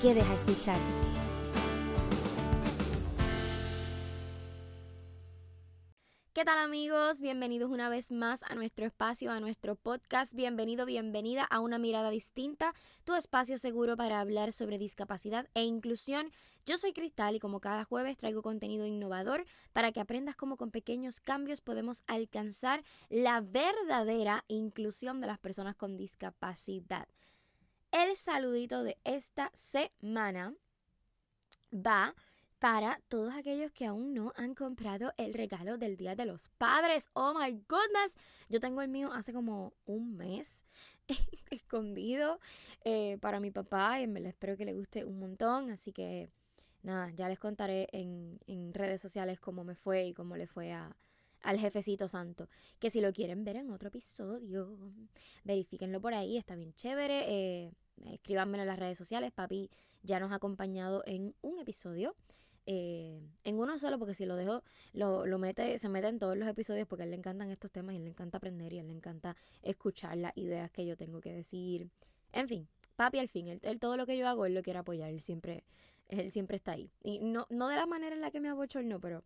quedes 0.00 0.24
a 0.24 0.34
escuchar. 0.34 0.78
¿Qué 6.32 6.44
tal 6.44 6.58
amigos? 6.58 7.20
Bienvenidos 7.20 7.68
una 7.68 7.88
vez 7.88 8.12
más 8.12 8.44
a 8.44 8.54
nuestro 8.54 8.86
espacio, 8.86 9.32
a 9.32 9.40
nuestro 9.40 9.74
podcast. 9.74 10.34
Bienvenido, 10.34 10.86
bienvenida 10.86 11.42
a 11.42 11.58
una 11.58 11.78
mirada 11.78 12.10
distinta, 12.10 12.74
tu 13.02 13.16
espacio 13.16 13.58
seguro 13.58 13.96
para 13.96 14.20
hablar 14.20 14.52
sobre 14.52 14.78
discapacidad 14.78 15.48
e 15.54 15.64
inclusión. 15.64 16.30
Yo 16.64 16.78
soy 16.78 16.92
Cristal 16.92 17.34
y 17.34 17.40
como 17.40 17.58
cada 17.58 17.82
jueves 17.82 18.16
traigo 18.16 18.42
contenido 18.42 18.86
innovador 18.86 19.46
para 19.72 19.90
que 19.90 19.98
aprendas 19.98 20.36
cómo 20.36 20.56
con 20.56 20.70
pequeños 20.70 21.20
cambios 21.20 21.60
podemos 21.60 22.04
alcanzar 22.06 22.84
la 23.08 23.40
verdadera 23.40 24.44
inclusión 24.46 25.20
de 25.20 25.26
las 25.26 25.40
personas 25.40 25.74
con 25.74 25.96
discapacidad. 25.96 27.08
El 27.90 28.16
saludito 28.16 28.82
de 28.82 28.98
esta 29.04 29.50
semana 29.54 30.54
va 31.72 32.14
para 32.58 33.00
todos 33.08 33.34
aquellos 33.34 33.72
que 33.72 33.86
aún 33.86 34.12
no 34.12 34.32
han 34.36 34.54
comprado 34.54 35.12
el 35.16 35.32
regalo 35.32 35.78
del 35.78 35.96
Día 35.96 36.14
de 36.14 36.26
los 36.26 36.48
Padres. 36.58 37.08
Oh 37.14 37.32
my 37.32 37.52
goodness. 37.68 38.18
Yo 38.50 38.60
tengo 38.60 38.82
el 38.82 38.88
mío 38.88 39.10
hace 39.12 39.32
como 39.32 39.72
un 39.86 40.16
mes 40.16 40.64
escondido 41.50 42.40
eh, 42.84 43.16
para 43.20 43.40
mi 43.40 43.50
papá 43.50 44.00
y 44.00 44.06
me 44.06 44.20
espero 44.28 44.56
que 44.56 44.66
le 44.66 44.74
guste 44.74 45.04
un 45.04 45.18
montón. 45.18 45.70
Así 45.70 45.92
que 45.92 46.28
nada, 46.82 47.10
ya 47.14 47.28
les 47.28 47.38
contaré 47.38 47.88
en, 47.92 48.38
en 48.46 48.74
redes 48.74 49.00
sociales 49.00 49.40
cómo 49.40 49.64
me 49.64 49.74
fue 49.76 50.08
y 50.08 50.14
cómo 50.14 50.36
le 50.36 50.46
fue 50.46 50.72
a, 50.72 50.94
al 51.42 51.58
jefecito 51.58 52.08
santo. 52.08 52.48
Que 52.78 52.90
si 52.90 53.00
lo 53.00 53.12
quieren 53.12 53.44
ver 53.44 53.56
en 53.56 53.70
otro 53.70 53.88
episodio, 53.88 54.76
verifíquenlo 55.44 56.00
por 56.00 56.14
ahí, 56.14 56.36
está 56.36 56.54
bien 56.54 56.72
chévere. 56.74 57.24
Eh, 57.26 57.72
escríbanmelo 58.06 58.62
en 58.62 58.68
las 58.68 58.78
redes 58.78 58.98
sociales. 58.98 59.32
Papi 59.32 59.70
ya 60.02 60.20
nos 60.20 60.32
ha 60.32 60.36
acompañado 60.36 61.02
en 61.06 61.34
un 61.42 61.58
episodio. 61.58 62.14
Eh, 62.70 63.18
en 63.44 63.58
uno 63.58 63.78
solo, 63.78 63.98
porque 63.98 64.12
si 64.12 64.26
lo 64.26 64.36
dejo, 64.36 64.62
lo, 64.92 65.24
lo, 65.24 65.38
mete, 65.38 65.78
se 65.78 65.88
mete 65.88 66.08
en 66.08 66.18
todos 66.18 66.36
los 66.36 66.46
episodios 66.46 66.86
porque 66.86 67.04
él 67.04 67.10
le 67.10 67.16
encantan 67.16 67.50
estos 67.50 67.70
temas 67.70 67.94
y 67.94 67.96
él 67.96 68.04
le 68.04 68.10
encanta 68.10 68.36
aprender 68.36 68.74
y 68.74 68.78
él 68.78 68.88
le 68.88 68.92
encanta 68.92 69.36
escuchar 69.62 70.18
las 70.18 70.36
ideas 70.36 70.70
que 70.70 70.84
yo 70.84 70.94
tengo 70.94 71.22
que 71.22 71.32
decir. 71.32 71.88
En 72.30 72.46
fin, 72.46 72.68
papi 72.94 73.20
al 73.20 73.28
fin, 73.28 73.58
él, 73.62 73.80
todo 73.80 73.96
lo 73.96 74.04
que 74.04 74.18
yo 74.18 74.28
hago, 74.28 74.44
él 74.44 74.52
lo 74.52 74.62
quiere 74.62 74.80
apoyar, 74.80 75.08
él 75.08 75.22
siempre, 75.22 75.64
él 76.08 76.30
siempre 76.30 76.58
está 76.58 76.72
ahí. 76.72 76.90
Y 77.02 77.20
no, 77.20 77.46
no 77.48 77.68
de 77.68 77.76
la 77.76 77.86
manera 77.86 78.14
en 78.14 78.20
la 78.20 78.30
que 78.30 78.40
me 78.40 78.50
no 78.50 79.00
pero 79.00 79.24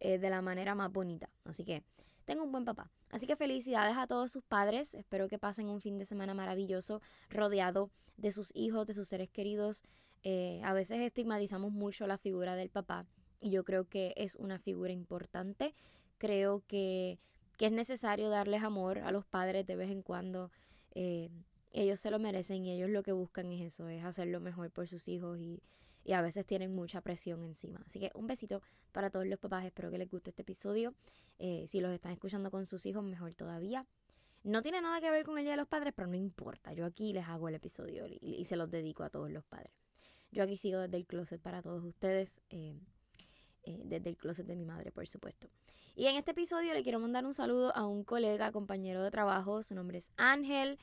eh, 0.00 0.18
de 0.18 0.30
la 0.30 0.42
manera 0.42 0.74
más 0.74 0.92
bonita. 0.92 1.28
Así 1.44 1.64
que 1.64 1.82
tengo 2.24 2.44
un 2.44 2.52
buen 2.52 2.64
papá. 2.64 2.90
Así 3.10 3.26
que 3.26 3.36
felicidades 3.36 3.96
a 3.96 4.06
todos 4.06 4.32
sus 4.32 4.42
padres. 4.42 4.94
Espero 4.94 5.28
que 5.28 5.38
pasen 5.38 5.68
un 5.68 5.80
fin 5.80 5.98
de 5.98 6.04
semana 6.04 6.34
maravilloso 6.34 7.00
rodeado 7.30 7.90
de 8.16 8.32
sus 8.32 8.54
hijos, 8.54 8.86
de 8.86 8.94
sus 8.94 9.08
seres 9.08 9.28
queridos. 9.30 9.82
Eh, 10.22 10.60
a 10.64 10.72
veces 10.72 11.00
estigmatizamos 11.00 11.72
mucho 11.72 12.06
la 12.06 12.16
figura 12.16 12.56
del 12.56 12.70
papá 12.70 13.06
y 13.40 13.50
yo 13.50 13.62
creo 13.62 13.84
que 13.86 14.14
es 14.16 14.36
una 14.36 14.58
figura 14.58 14.92
importante. 14.92 15.74
Creo 16.18 16.62
que, 16.66 17.18
es 17.58 17.72
necesario 17.72 18.30
darles 18.30 18.62
amor 18.62 18.98
a 18.98 19.12
los 19.12 19.24
padres 19.26 19.66
de 19.66 19.76
vez 19.76 19.90
en 19.90 20.02
cuando. 20.02 20.50
Eh, 20.94 21.30
ellos 21.72 22.00
se 22.00 22.10
lo 22.10 22.18
merecen 22.18 22.64
y 22.64 22.72
ellos 22.72 22.88
lo 22.88 23.02
que 23.02 23.12
buscan 23.12 23.52
es 23.52 23.60
eso, 23.60 23.88
es 23.88 24.04
hacer 24.04 24.28
lo 24.28 24.40
mejor 24.40 24.70
por 24.70 24.88
sus 24.88 25.08
hijos 25.08 25.38
y 25.38 25.60
y 26.04 26.12
a 26.12 26.22
veces 26.22 26.44
tienen 26.46 26.72
mucha 26.72 27.00
presión 27.00 27.42
encima. 27.42 27.82
Así 27.86 27.98
que 27.98 28.10
un 28.14 28.26
besito 28.26 28.62
para 28.92 29.10
todos 29.10 29.26
los 29.26 29.38
papás, 29.38 29.64
espero 29.64 29.90
que 29.90 29.98
les 29.98 30.08
guste 30.08 30.30
este 30.30 30.42
episodio. 30.42 30.94
Eh, 31.38 31.64
si 31.66 31.80
los 31.80 31.90
están 31.92 32.12
escuchando 32.12 32.50
con 32.50 32.66
sus 32.66 32.84
hijos, 32.86 33.02
mejor 33.02 33.34
todavía. 33.34 33.86
No 34.44 34.60
tiene 34.60 34.82
nada 34.82 35.00
que 35.00 35.10
ver 35.10 35.24
con 35.24 35.38
el 35.38 35.44
Día 35.44 35.54
de 35.54 35.56
los 35.56 35.68
Padres, 35.68 35.94
pero 35.96 36.06
no 36.06 36.16
importa. 36.16 36.74
Yo 36.74 36.84
aquí 36.84 37.14
les 37.14 37.26
hago 37.26 37.48
el 37.48 37.54
episodio 37.54 38.04
y, 38.06 38.44
se 38.44 38.56
los 38.56 38.70
dedico 38.70 39.02
a 39.02 39.08
todos 39.08 39.30
los 39.30 39.42
padres. 39.44 39.72
Yo 40.30 40.42
aquí 40.42 40.58
sigo 40.58 40.80
desde 40.80 40.98
el 40.98 41.06
closet 41.06 41.40
para 41.40 41.62
todos 41.62 41.82
ustedes, 41.82 42.42
eh, 42.50 42.78
eh, 43.62 43.80
desde 43.86 44.10
el 44.10 44.18
closet 44.18 44.46
de 44.46 44.54
mi 44.54 44.66
madre, 44.66 44.92
por 44.92 45.06
supuesto. 45.06 45.48
Y 45.96 46.08
en 46.08 46.16
este 46.16 46.32
episodio 46.32 46.74
le 46.74 46.82
quiero 46.82 47.00
mandar 47.00 47.24
un 47.24 47.32
saludo 47.32 47.74
a 47.74 47.86
un 47.86 48.04
colega, 48.04 48.52
compañero 48.52 49.02
de 49.02 49.10
trabajo. 49.10 49.62
Su 49.62 49.74
nombre 49.74 49.96
es 49.96 50.10
Ángel. 50.16 50.78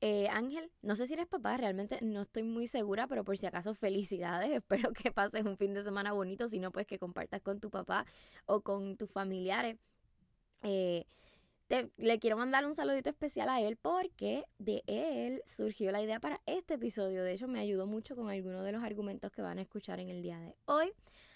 Eh, 0.00 0.28
Ángel, 0.28 0.70
no 0.82 0.96
sé 0.96 1.06
si 1.06 1.14
eres 1.14 1.26
papá, 1.26 1.56
realmente 1.56 1.98
no 2.02 2.22
estoy 2.22 2.42
muy 2.42 2.66
segura, 2.66 3.06
pero 3.06 3.24
por 3.24 3.36
si 3.38 3.46
acaso 3.46 3.74
felicidades, 3.74 4.50
espero 4.52 4.92
que 4.92 5.10
pases 5.12 5.44
un 5.44 5.56
fin 5.56 5.74
de 5.74 5.82
semana 5.82 6.12
bonito, 6.12 6.48
si 6.48 6.58
no, 6.58 6.72
pues 6.72 6.86
que 6.86 6.98
compartas 6.98 7.40
con 7.42 7.60
tu 7.60 7.70
papá 7.70 8.06
o 8.46 8.60
con 8.60 8.96
tus 8.96 9.10
familiares. 9.10 9.78
Eh, 10.62 11.06
le 11.96 12.18
quiero 12.18 12.36
mandar 12.36 12.66
un 12.66 12.74
saludito 12.74 13.10
especial 13.10 13.48
a 13.48 13.60
él 13.60 13.76
porque 13.76 14.44
de 14.58 14.82
él 14.86 15.42
surgió 15.46 15.90
la 15.90 16.02
idea 16.02 16.20
para 16.20 16.40
este 16.46 16.74
episodio. 16.74 17.24
De 17.24 17.32
hecho, 17.32 17.48
me 17.48 17.58
ayudó 17.58 17.86
mucho 17.86 18.14
con 18.14 18.28
algunos 18.28 18.64
de 18.64 18.72
los 18.72 18.82
argumentos 18.84 19.32
que 19.32 19.42
van 19.42 19.58
a 19.58 19.62
escuchar 19.62 19.98
en 19.98 20.10
el 20.10 20.22
día 20.22 20.38
de 20.38 20.54
hoy. 20.66 20.92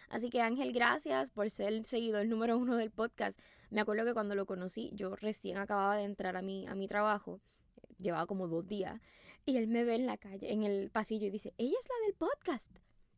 Así 0.09 0.31
que 0.31 0.41
Ángel, 0.41 0.73
gracias 0.73 1.31
por 1.31 1.51
ser 1.51 1.69
el 1.69 1.85
seguidor 1.85 2.27
número 2.27 2.57
uno 2.57 2.77
del 2.77 2.91
podcast. 2.91 3.39
Me 3.71 3.81
acuerdo 3.81 4.05
que 4.05 4.15
cuando 4.15 4.35
lo 4.35 4.47
conocí, 4.47 4.91
yo 4.95 5.17
recién 5.17 5.59
acababa 5.59 5.97
de 5.97 6.05
entrar 6.05 6.37
a 6.37 6.43
mi, 6.43 6.67
a 6.67 6.75
mi 6.75 6.89
trabajo 6.89 7.41
llevaba 7.99 8.27
como 8.27 8.49
dos 8.49 8.67
días, 8.67 9.01
y 9.45 9.57
él 9.57 9.67
me 9.69 9.85
ve 9.85 9.95
en 9.95 10.07
la 10.07 10.17
calle, 10.17 10.53
en 10.53 10.63
el 10.63 10.91
pasillo, 10.91 11.27
y 11.27 11.31
dice, 11.31 11.55
ella 11.59 11.77
es 11.81 11.89
la 11.89 12.07
del 12.07 12.15
podcast, 12.15 12.71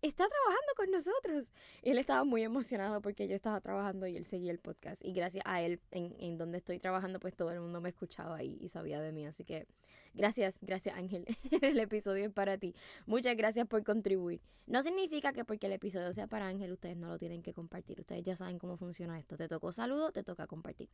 está 0.02 0.26
trabajando 0.28 0.72
con 0.76 0.90
nosotros. 0.90 1.52
Y 1.82 1.90
él 1.90 1.98
estaba 1.98 2.24
muy 2.24 2.42
emocionado 2.42 3.00
porque 3.00 3.28
yo 3.28 3.34
estaba 3.34 3.60
trabajando 3.60 4.06
y 4.06 4.16
él 4.16 4.24
seguía 4.24 4.52
el 4.52 4.58
podcast. 4.58 5.04
Y 5.04 5.12
gracias 5.12 5.44
a 5.46 5.62
él, 5.62 5.80
en, 5.90 6.14
en 6.18 6.38
donde 6.38 6.58
estoy 6.58 6.78
trabajando, 6.78 7.20
pues 7.20 7.34
todo 7.34 7.50
el 7.50 7.60
mundo 7.60 7.80
me 7.80 7.90
escuchaba 7.90 8.42
y, 8.42 8.56
y 8.60 8.68
sabía 8.68 9.00
de 9.00 9.12
mí. 9.12 9.26
Así 9.26 9.44
que 9.44 9.66
gracias, 10.14 10.58
gracias 10.60 10.96
Ángel. 10.96 11.26
el 11.62 11.78
episodio 11.78 12.26
es 12.26 12.32
para 12.32 12.58
ti. 12.58 12.74
Muchas 13.06 13.36
gracias 13.36 13.66
por 13.66 13.84
contribuir. 13.84 14.40
No 14.66 14.82
significa 14.82 15.32
que 15.32 15.44
porque 15.44 15.66
el 15.66 15.72
episodio 15.72 16.12
sea 16.12 16.26
para 16.26 16.46
Ángel, 16.46 16.72
ustedes 16.72 16.96
no 16.96 17.08
lo 17.08 17.18
tienen 17.18 17.42
que 17.42 17.52
compartir. 17.52 18.00
Ustedes 18.00 18.22
ya 18.22 18.36
saben 18.36 18.58
cómo 18.58 18.76
funciona 18.76 19.18
esto. 19.18 19.36
Te 19.36 19.48
tocó 19.48 19.72
saludo, 19.72 20.12
te 20.12 20.22
toca 20.22 20.46
compartir. 20.46 20.88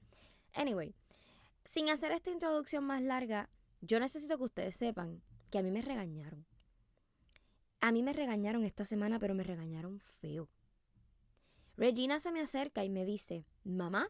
Anyway, 0.54 0.94
sin 1.64 1.90
hacer 1.90 2.12
esta 2.12 2.30
introducción 2.30 2.84
más 2.84 3.02
larga, 3.02 3.50
yo 3.80 4.00
necesito 4.00 4.36
que 4.36 4.44
ustedes 4.44 4.76
sepan 4.76 5.22
que 5.50 5.58
a 5.58 5.62
mí 5.62 5.70
me 5.70 5.82
regañaron. 5.82 6.46
A 7.80 7.92
mí 7.92 8.02
me 8.02 8.12
regañaron 8.12 8.64
esta 8.64 8.84
semana, 8.84 9.18
pero 9.18 9.34
me 9.34 9.44
regañaron 9.44 10.00
feo. 10.00 10.48
Regina 11.76 12.20
se 12.20 12.32
me 12.32 12.40
acerca 12.40 12.84
y 12.84 12.88
me 12.88 13.04
dice, 13.04 13.46
mamá, 13.62 14.08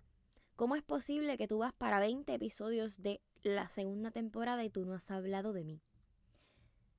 ¿cómo 0.55 0.77
es 0.77 0.83
posible 0.83 1.37
que 1.37 1.49
tú 1.49 1.59
vas 1.59 1.73
para 1.75 1.99
20 1.99 2.33
episodios 2.33 3.03
de 3.03 3.21
la 3.43 3.69
segunda 3.69 4.11
temporada 4.13 4.65
y 4.65 4.71
tú 4.71 4.85
no 4.85 4.95
has 4.95 5.11
hablado 5.11 5.53
de 5.53 5.65
mí? 5.65 5.83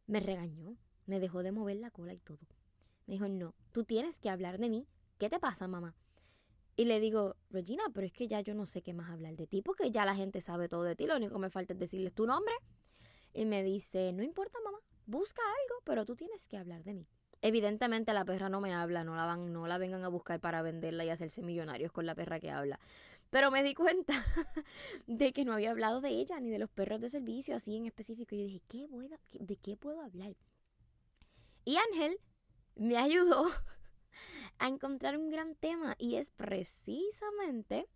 Me 0.06 0.20
regañó, 0.20 0.78
me 1.06 1.20
dejó 1.20 1.42
de 1.42 1.52
mover 1.52 1.78
la 1.78 1.90
cola 1.90 2.14
y 2.14 2.20
todo. 2.20 2.46
Me 3.06 3.14
dijo, 3.14 3.30
no, 3.30 3.56
tú 3.72 3.86
tienes 3.86 4.20
que 4.20 4.30
hablar 4.30 4.58
de 4.58 4.70
mí. 4.70 4.88
¿Qué 5.18 5.30
te 5.30 5.40
pasa, 5.40 5.68
mamá? 5.68 5.96
Y 6.80 6.86
le 6.86 7.00
digo, 7.00 7.36
Regina, 7.50 7.84
pero 7.92 8.06
es 8.06 8.14
que 8.14 8.28
ya 8.28 8.40
yo 8.42 8.54
no 8.54 8.68
sé 8.68 8.84
qué 8.84 8.94
más 8.94 9.10
hablar 9.10 9.36
de 9.36 9.48
ti, 9.48 9.64
porque 9.64 9.90
ya 9.90 10.06
la 10.06 10.14
gente 10.14 10.42
sabe 10.42 10.70
todo 10.70 10.84
de 10.84 10.96
ti, 10.96 11.08
lo 11.08 11.16
único 11.16 11.34
que 11.34 11.40
me 11.40 11.50
falta 11.50 11.74
es 11.74 11.80
decirles 11.80 12.14
tu 12.14 12.28
nombre. 12.28 12.54
Y 13.34 13.46
me 13.46 13.64
dice, 13.64 14.14
no 14.14 14.22
importa, 14.22 14.60
mamá, 14.64 14.78
busca 15.08 15.42
algo, 15.42 15.82
pero 15.84 16.06
tú 16.06 16.16
tienes 16.16 16.48
que 16.48 16.56
hablar 16.56 16.84
de 16.84 16.94
mí. 16.94 17.08
Evidentemente 17.42 18.14
la 18.14 18.26
perra 18.26 18.50
no 18.50 18.62
me 18.62 18.76
habla, 18.76 19.04
no 19.04 19.16
la 19.16 19.26
van, 19.26 19.52
no 19.52 19.66
la 19.66 19.80
vengan 19.80 20.04
a 20.04 20.08
buscar 20.08 20.40
para 20.40 20.62
venderla 20.62 21.04
y 21.04 21.10
hacerse 21.10 21.42
millonarios 21.42 21.92
con 21.92 22.06
la 22.06 22.14
perra 22.14 22.40
que 22.40 22.52
habla. 22.52 22.80
Pero 23.32 23.50
me 23.50 23.64
di 23.64 23.74
cuenta 23.74 24.14
de 25.08 25.34
que 25.34 25.46
no 25.46 25.54
había 25.54 25.72
hablado 25.72 26.00
de 26.00 26.10
ella 26.10 26.40
ni 26.40 26.52
de 26.52 26.60
los 26.60 26.70
perros 26.70 27.02
de 27.02 27.10
servicio 27.10 27.56
así 27.56 27.76
en 27.76 27.88
específico. 27.88 28.36
Y 28.36 28.40
yo 28.40 28.46
dije, 28.46 28.62
¿qué 28.68 28.88
¿de 29.40 29.56
qué 29.58 29.78
puedo 29.78 30.02
hablar? 30.02 30.36
Y 31.66 31.78
Ángel 31.78 32.20
me 32.76 32.98
ayudó 32.98 33.48
a 34.60 34.68
encontrar 34.68 35.18
un 35.18 35.30
gran 35.30 35.56
tema 35.56 35.96
y 35.98 36.16
es 36.16 36.32
precisamente, 36.32 37.88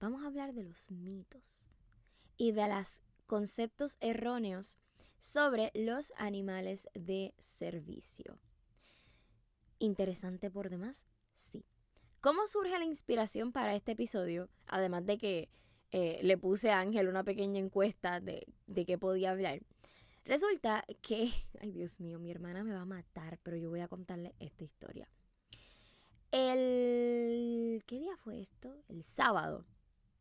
vamos 0.00 0.22
a 0.22 0.26
hablar 0.26 0.52
de 0.52 0.64
los 0.64 0.90
mitos 0.90 1.70
y 2.36 2.52
de 2.52 2.68
los 2.68 3.02
conceptos 3.26 3.96
erróneos 4.00 4.78
sobre 5.18 5.70
los 5.74 6.12
animales 6.16 6.88
de 6.94 7.34
servicio. 7.38 8.38
¿Interesante 9.78 10.50
por 10.50 10.70
demás? 10.70 11.06
Sí. 11.34 11.64
¿Cómo 12.20 12.46
surge 12.46 12.78
la 12.78 12.84
inspiración 12.84 13.52
para 13.52 13.74
este 13.74 13.92
episodio? 13.92 14.48
Además 14.66 15.06
de 15.06 15.16
que 15.16 15.48
eh, 15.92 16.20
le 16.22 16.36
puse 16.38 16.70
a 16.70 16.80
Ángel 16.80 17.08
una 17.08 17.24
pequeña 17.24 17.58
encuesta 17.58 18.20
de, 18.20 18.46
de 18.66 18.84
qué 18.84 18.98
podía 18.98 19.30
hablar. 19.30 19.60
Resulta 20.24 20.84
que, 21.02 21.32
ay 21.60 21.72
Dios 21.72 22.00
mío, 22.00 22.18
mi 22.18 22.30
hermana 22.30 22.62
me 22.62 22.72
va 22.72 22.82
a 22.82 22.86
matar, 22.86 23.38
pero 23.42 23.56
yo 23.56 23.70
voy 23.70 23.80
a 23.80 23.88
contarle 23.88 24.34
esta 24.38 24.64
historia. 24.64 25.08
El... 26.32 27.82
¿Qué 27.86 27.98
día 27.98 28.16
fue 28.18 28.42
esto? 28.42 28.76
El 28.88 29.02
sábado. 29.02 29.64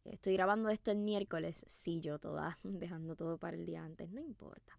Estoy 0.06 0.33
grabando 0.33 0.69
esto 0.69 0.91
el 0.91 0.97
miércoles. 0.97 1.63
Sí, 1.67 2.00
yo 2.01 2.19
toda, 2.19 2.57
dejando 2.63 3.15
todo 3.15 3.38
para 3.38 3.56
el 3.56 3.65
día 3.65 3.83
antes, 3.83 4.09
no 4.11 4.21
importa. 4.21 4.77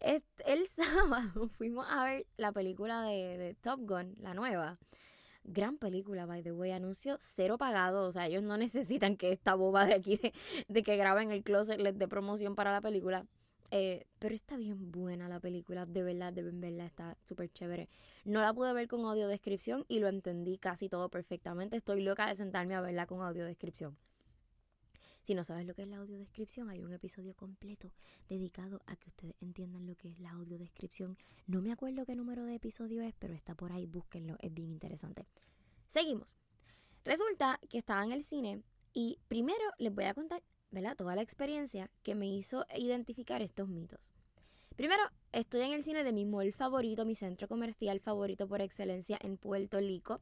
El 0.00 0.66
sábado 0.76 1.48
fuimos 1.48 1.86
a 1.88 2.04
ver 2.04 2.26
la 2.36 2.52
película 2.52 3.02
de, 3.02 3.56
Top 3.60 3.80
Gun, 3.80 4.14
la 4.20 4.34
nueva. 4.34 4.78
Gran 5.44 5.78
película, 5.78 6.26
by 6.26 6.42
the 6.42 6.52
way. 6.52 6.70
Anuncio 6.70 7.16
cero 7.18 7.58
pagado. 7.58 8.06
O 8.06 8.12
sea, 8.12 8.26
ellos 8.26 8.42
no 8.42 8.56
necesitan 8.58 9.16
que 9.16 9.32
esta 9.32 9.54
boba 9.54 9.84
de 9.84 9.94
aquí 9.94 10.16
de, 10.16 10.32
de 10.68 10.82
que 10.82 10.96
graben 10.96 11.32
el 11.32 11.42
closet 11.42 11.80
les 11.80 11.98
dé 11.98 12.06
promoción 12.06 12.54
para 12.54 12.72
la 12.72 12.80
película. 12.80 13.26
Eh, 13.74 14.06
pero 14.18 14.34
está 14.34 14.58
bien 14.58 14.92
buena 14.92 15.30
la 15.30 15.40
película, 15.40 15.86
de 15.86 16.02
verdad, 16.02 16.30
deben 16.30 16.60
verla, 16.60 16.84
está 16.84 17.16
súper 17.24 17.50
chévere. 17.50 17.88
No 18.22 18.42
la 18.42 18.52
pude 18.52 18.74
ver 18.74 18.86
con 18.86 19.06
audio 19.06 19.28
descripción 19.28 19.86
y 19.88 19.98
lo 19.98 20.08
entendí 20.08 20.58
casi 20.58 20.90
todo 20.90 21.08
perfectamente. 21.08 21.78
Estoy 21.78 22.02
loca 22.02 22.28
de 22.28 22.36
sentarme 22.36 22.74
a 22.74 22.82
verla 22.82 23.06
con 23.06 23.22
audio 23.22 23.46
descripción. 23.46 23.96
Si 25.22 25.34
no 25.34 25.42
sabes 25.42 25.66
lo 25.66 25.74
que 25.74 25.82
es 25.82 25.88
la 25.88 25.96
audiodescripción, 25.98 26.68
hay 26.68 26.82
un 26.82 26.92
episodio 26.92 27.32
completo 27.34 27.92
dedicado 28.28 28.82
a 28.84 28.96
que 28.96 29.08
ustedes 29.08 29.36
entiendan 29.40 29.86
lo 29.86 29.94
que 29.94 30.10
es 30.10 30.18
la 30.18 30.32
audiodescripción. 30.32 31.16
No 31.46 31.62
me 31.62 31.72
acuerdo 31.72 32.04
qué 32.04 32.14
número 32.14 32.44
de 32.44 32.56
episodio 32.56 33.00
es, 33.02 33.14
pero 33.18 33.32
está 33.32 33.54
por 33.54 33.72
ahí, 33.72 33.86
búsquenlo, 33.86 34.36
es 34.40 34.52
bien 34.52 34.70
interesante. 34.70 35.24
Seguimos. 35.86 36.36
Resulta 37.04 37.58
que 37.70 37.78
estaba 37.78 38.04
en 38.04 38.12
el 38.12 38.22
cine 38.22 38.62
y 38.92 39.18
primero 39.28 39.64
les 39.78 39.94
voy 39.94 40.04
a 40.04 40.14
contar 40.14 40.42
¿verdad? 40.72 40.96
Toda 40.96 41.14
la 41.14 41.22
experiencia 41.22 41.90
que 42.02 42.14
me 42.14 42.26
hizo 42.26 42.66
identificar 42.74 43.42
estos 43.42 43.68
mitos. 43.68 44.10
Primero, 44.74 45.02
estoy 45.32 45.60
en 45.60 45.72
el 45.72 45.84
cine 45.84 46.02
de 46.02 46.12
mi 46.12 46.24
mall 46.24 46.52
favorito, 46.52 47.04
mi 47.04 47.14
centro 47.14 47.46
comercial 47.46 48.00
favorito 48.00 48.48
por 48.48 48.62
excelencia 48.62 49.18
en 49.20 49.36
Puerto 49.36 49.78
Rico, 49.78 50.20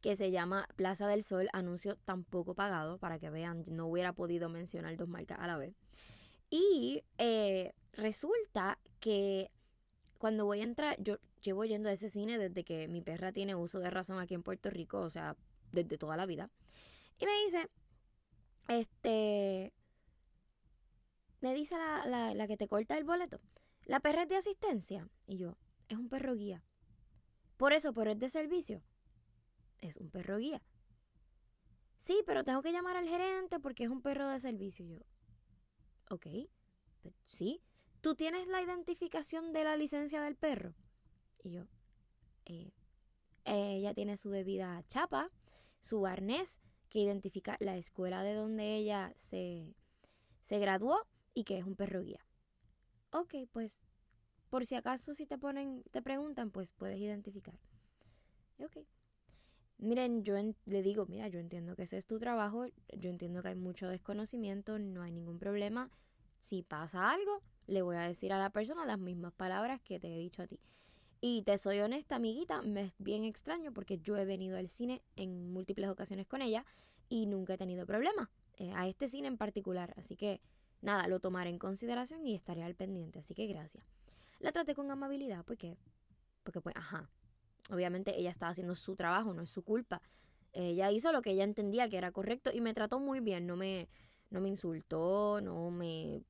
que 0.00 0.16
se 0.16 0.32
llama 0.32 0.68
Plaza 0.74 1.06
del 1.06 1.22
Sol, 1.22 1.48
anuncio 1.52 1.96
tampoco 2.04 2.54
pagado, 2.54 2.98
para 2.98 3.20
que 3.20 3.30
vean, 3.30 3.62
no 3.70 3.86
hubiera 3.86 4.12
podido 4.12 4.48
mencionar 4.48 4.96
dos 4.96 5.08
marcas 5.08 5.38
a 5.40 5.46
la 5.46 5.56
vez. 5.56 5.74
Y 6.50 7.04
eh, 7.18 7.72
resulta 7.92 8.78
que 8.98 9.50
cuando 10.18 10.44
voy 10.44 10.60
a 10.60 10.64
entrar, 10.64 11.00
yo 11.00 11.18
llevo 11.40 11.64
yendo 11.64 11.88
a 11.88 11.92
ese 11.92 12.08
cine 12.08 12.38
desde 12.38 12.64
que 12.64 12.88
mi 12.88 13.00
perra 13.00 13.32
tiene 13.32 13.54
uso 13.54 13.78
de 13.78 13.90
razón 13.90 14.18
aquí 14.18 14.34
en 14.34 14.42
Puerto 14.42 14.68
Rico, 14.68 14.98
o 14.98 15.10
sea, 15.10 15.36
desde 15.70 15.96
toda 15.96 16.16
la 16.16 16.26
vida. 16.26 16.50
Y 17.18 17.26
me 17.26 17.32
dice, 17.44 17.68
este, 18.68 19.72
me 21.42 21.54
dice 21.54 21.76
la, 21.76 22.34
la, 22.34 22.46
que 22.46 22.56
te 22.56 22.68
corta 22.68 22.96
el 22.96 23.04
boleto, 23.04 23.40
la 23.84 24.00
perra 24.00 24.22
es 24.22 24.28
de 24.28 24.36
asistencia. 24.36 25.10
Y 25.26 25.38
yo, 25.38 25.58
es 25.88 25.98
un 25.98 26.08
perro 26.08 26.34
guía. 26.34 26.64
Por 27.56 27.72
eso, 27.72 27.92
pero 27.92 28.12
es 28.12 28.18
de 28.18 28.28
servicio. 28.28 28.82
Es 29.80 29.96
un 29.96 30.10
perro 30.10 30.38
guía. 30.38 30.62
Sí, 31.98 32.22
pero 32.26 32.44
tengo 32.44 32.62
que 32.62 32.72
llamar 32.72 32.96
al 32.96 33.08
gerente 33.08 33.58
porque 33.58 33.84
es 33.84 33.90
un 33.90 34.02
perro 34.02 34.28
de 34.28 34.38
servicio. 34.38 34.86
Yo, 34.86 34.98
ok, 36.10 36.26
sí. 37.26 37.60
¿Tú 38.00 38.14
tienes 38.14 38.46
la 38.46 38.62
identificación 38.62 39.52
de 39.52 39.64
la 39.64 39.76
licencia 39.76 40.22
del 40.22 40.36
perro? 40.36 40.74
Y 41.42 41.52
yo, 41.52 41.66
eh, 42.44 42.72
ella 43.44 43.94
tiene 43.94 44.16
su 44.16 44.30
debida 44.30 44.84
chapa, 44.88 45.30
su 45.80 46.06
arnés, 46.06 46.60
que 46.88 47.00
identifica 47.00 47.56
la 47.58 47.76
escuela 47.76 48.22
de 48.22 48.34
donde 48.34 48.76
ella 48.76 49.12
se, 49.16 49.74
se 50.40 50.58
graduó 50.58 51.06
y 51.34 51.44
que 51.44 51.58
es 51.58 51.64
un 51.64 51.76
perro 51.76 52.02
guía. 52.02 52.20
Ok, 53.10 53.34
pues 53.52 53.80
por 54.50 54.66
si 54.66 54.74
acaso 54.74 55.14
si 55.14 55.26
te 55.26 55.38
ponen, 55.38 55.82
te 55.90 56.02
preguntan, 56.02 56.50
pues 56.50 56.72
puedes 56.72 56.98
identificar. 56.98 57.58
Ok. 58.58 58.78
Miren, 59.78 60.22
yo 60.22 60.34
le 60.66 60.82
digo, 60.82 61.06
mira, 61.06 61.28
yo 61.28 61.40
entiendo 61.40 61.74
que 61.74 61.82
ese 61.82 61.96
es 61.96 62.06
tu 62.06 62.18
trabajo, 62.18 62.66
yo 62.96 63.10
entiendo 63.10 63.42
que 63.42 63.48
hay 63.48 63.54
mucho 63.54 63.88
desconocimiento, 63.88 64.78
no 64.78 65.02
hay 65.02 65.10
ningún 65.10 65.38
problema. 65.38 65.90
Si 66.38 66.62
pasa 66.62 67.10
algo, 67.10 67.42
le 67.66 67.82
voy 67.82 67.96
a 67.96 68.02
decir 68.02 68.32
a 68.32 68.38
la 68.38 68.50
persona 68.50 68.86
las 68.86 68.98
mismas 68.98 69.32
palabras 69.32 69.80
que 69.80 69.98
te 69.98 70.14
he 70.14 70.18
dicho 70.18 70.42
a 70.42 70.46
ti. 70.46 70.60
Y 71.20 71.42
te 71.42 71.56
soy 71.58 71.80
honesta, 71.80 72.16
amiguita, 72.16 72.62
me 72.62 72.86
es 72.86 72.92
bien 72.98 73.24
extraño 73.24 73.72
porque 73.72 73.98
yo 73.98 74.16
he 74.16 74.24
venido 74.24 74.56
al 74.56 74.68
cine 74.68 75.02
en 75.16 75.52
múltiples 75.52 75.88
ocasiones 75.88 76.26
con 76.26 76.42
ella 76.42 76.64
y 77.08 77.26
nunca 77.26 77.54
he 77.54 77.58
tenido 77.58 77.86
problema. 77.86 78.30
Eh, 78.58 78.72
a 78.74 78.86
este 78.86 79.08
cine 79.08 79.28
en 79.28 79.38
particular. 79.38 79.94
Así 79.96 80.16
que 80.16 80.40
nada, 80.82 81.08
lo 81.08 81.20
tomaré 81.20 81.50
en 81.50 81.58
consideración 81.58 82.26
y 82.26 82.34
estaré 82.34 82.62
al 82.62 82.74
pendiente, 82.74 83.20
así 83.20 83.34
que 83.34 83.46
gracias. 83.46 83.84
La 84.40 84.52
traté 84.52 84.74
con 84.74 84.90
amabilidad 84.90 85.44
porque, 85.44 85.78
porque 86.42 86.60
pues, 86.60 86.76
ajá, 86.76 87.08
obviamente 87.70 88.18
ella 88.18 88.30
estaba 88.30 88.50
haciendo 88.50 88.74
su 88.74 88.94
trabajo, 88.96 89.32
no 89.32 89.42
es 89.42 89.50
su 89.50 89.62
culpa. 89.62 90.02
Ella 90.52 90.90
hizo 90.90 91.12
lo 91.12 91.22
que 91.22 91.30
ella 91.30 91.44
entendía 91.44 91.88
que 91.88 91.96
era 91.96 92.12
correcto 92.12 92.50
y 92.52 92.60
me 92.60 92.74
trató 92.74 93.00
muy 93.00 93.20
bien, 93.20 93.46
no 93.46 93.56
me, 93.56 93.88
no 94.30 94.40
me 94.40 94.48
insultó, 94.48 95.40
no 95.40 95.70
me, 95.70 96.22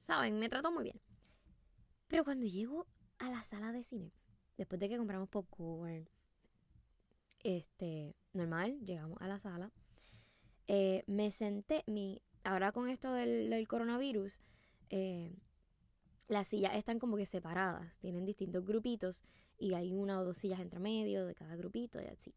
saben, 0.00 0.38
me 0.38 0.48
trató 0.48 0.70
muy 0.70 0.84
bien. 0.84 1.00
Pero 2.08 2.24
cuando 2.24 2.46
llego 2.46 2.86
a 3.18 3.30
la 3.30 3.42
sala 3.44 3.72
de 3.72 3.82
cine, 3.82 4.12
después 4.58 4.78
de 4.78 4.88
que 4.88 4.98
compramos 4.98 5.28
popcorn, 5.28 6.08
este, 7.42 8.14
normal, 8.32 8.78
llegamos 8.84 9.20
a 9.20 9.28
la 9.28 9.40
sala, 9.40 9.72
eh, 10.68 11.02
me 11.06 11.30
senté, 11.30 11.82
mi, 11.86 12.20
ahora 12.44 12.72
con 12.72 12.88
esto 12.88 13.12
del, 13.12 13.66
coronavirus, 13.68 14.40
eh, 14.90 15.34
las 16.28 16.48
sillas 16.48 16.74
están 16.76 16.98
como 16.98 17.16
que 17.16 17.26
separadas, 17.26 17.98
tienen 17.98 18.24
distintos 18.24 18.64
grupitos 18.64 19.24
y 19.58 19.74
hay 19.74 19.92
una 19.92 20.20
o 20.20 20.24
dos 20.24 20.38
sillas 20.38 20.60
entre 20.60 20.80
medio 20.80 21.26
de 21.26 21.34
cada 21.34 21.56
grupito 21.56 22.00
y 22.00 22.06
así. 22.06 22.34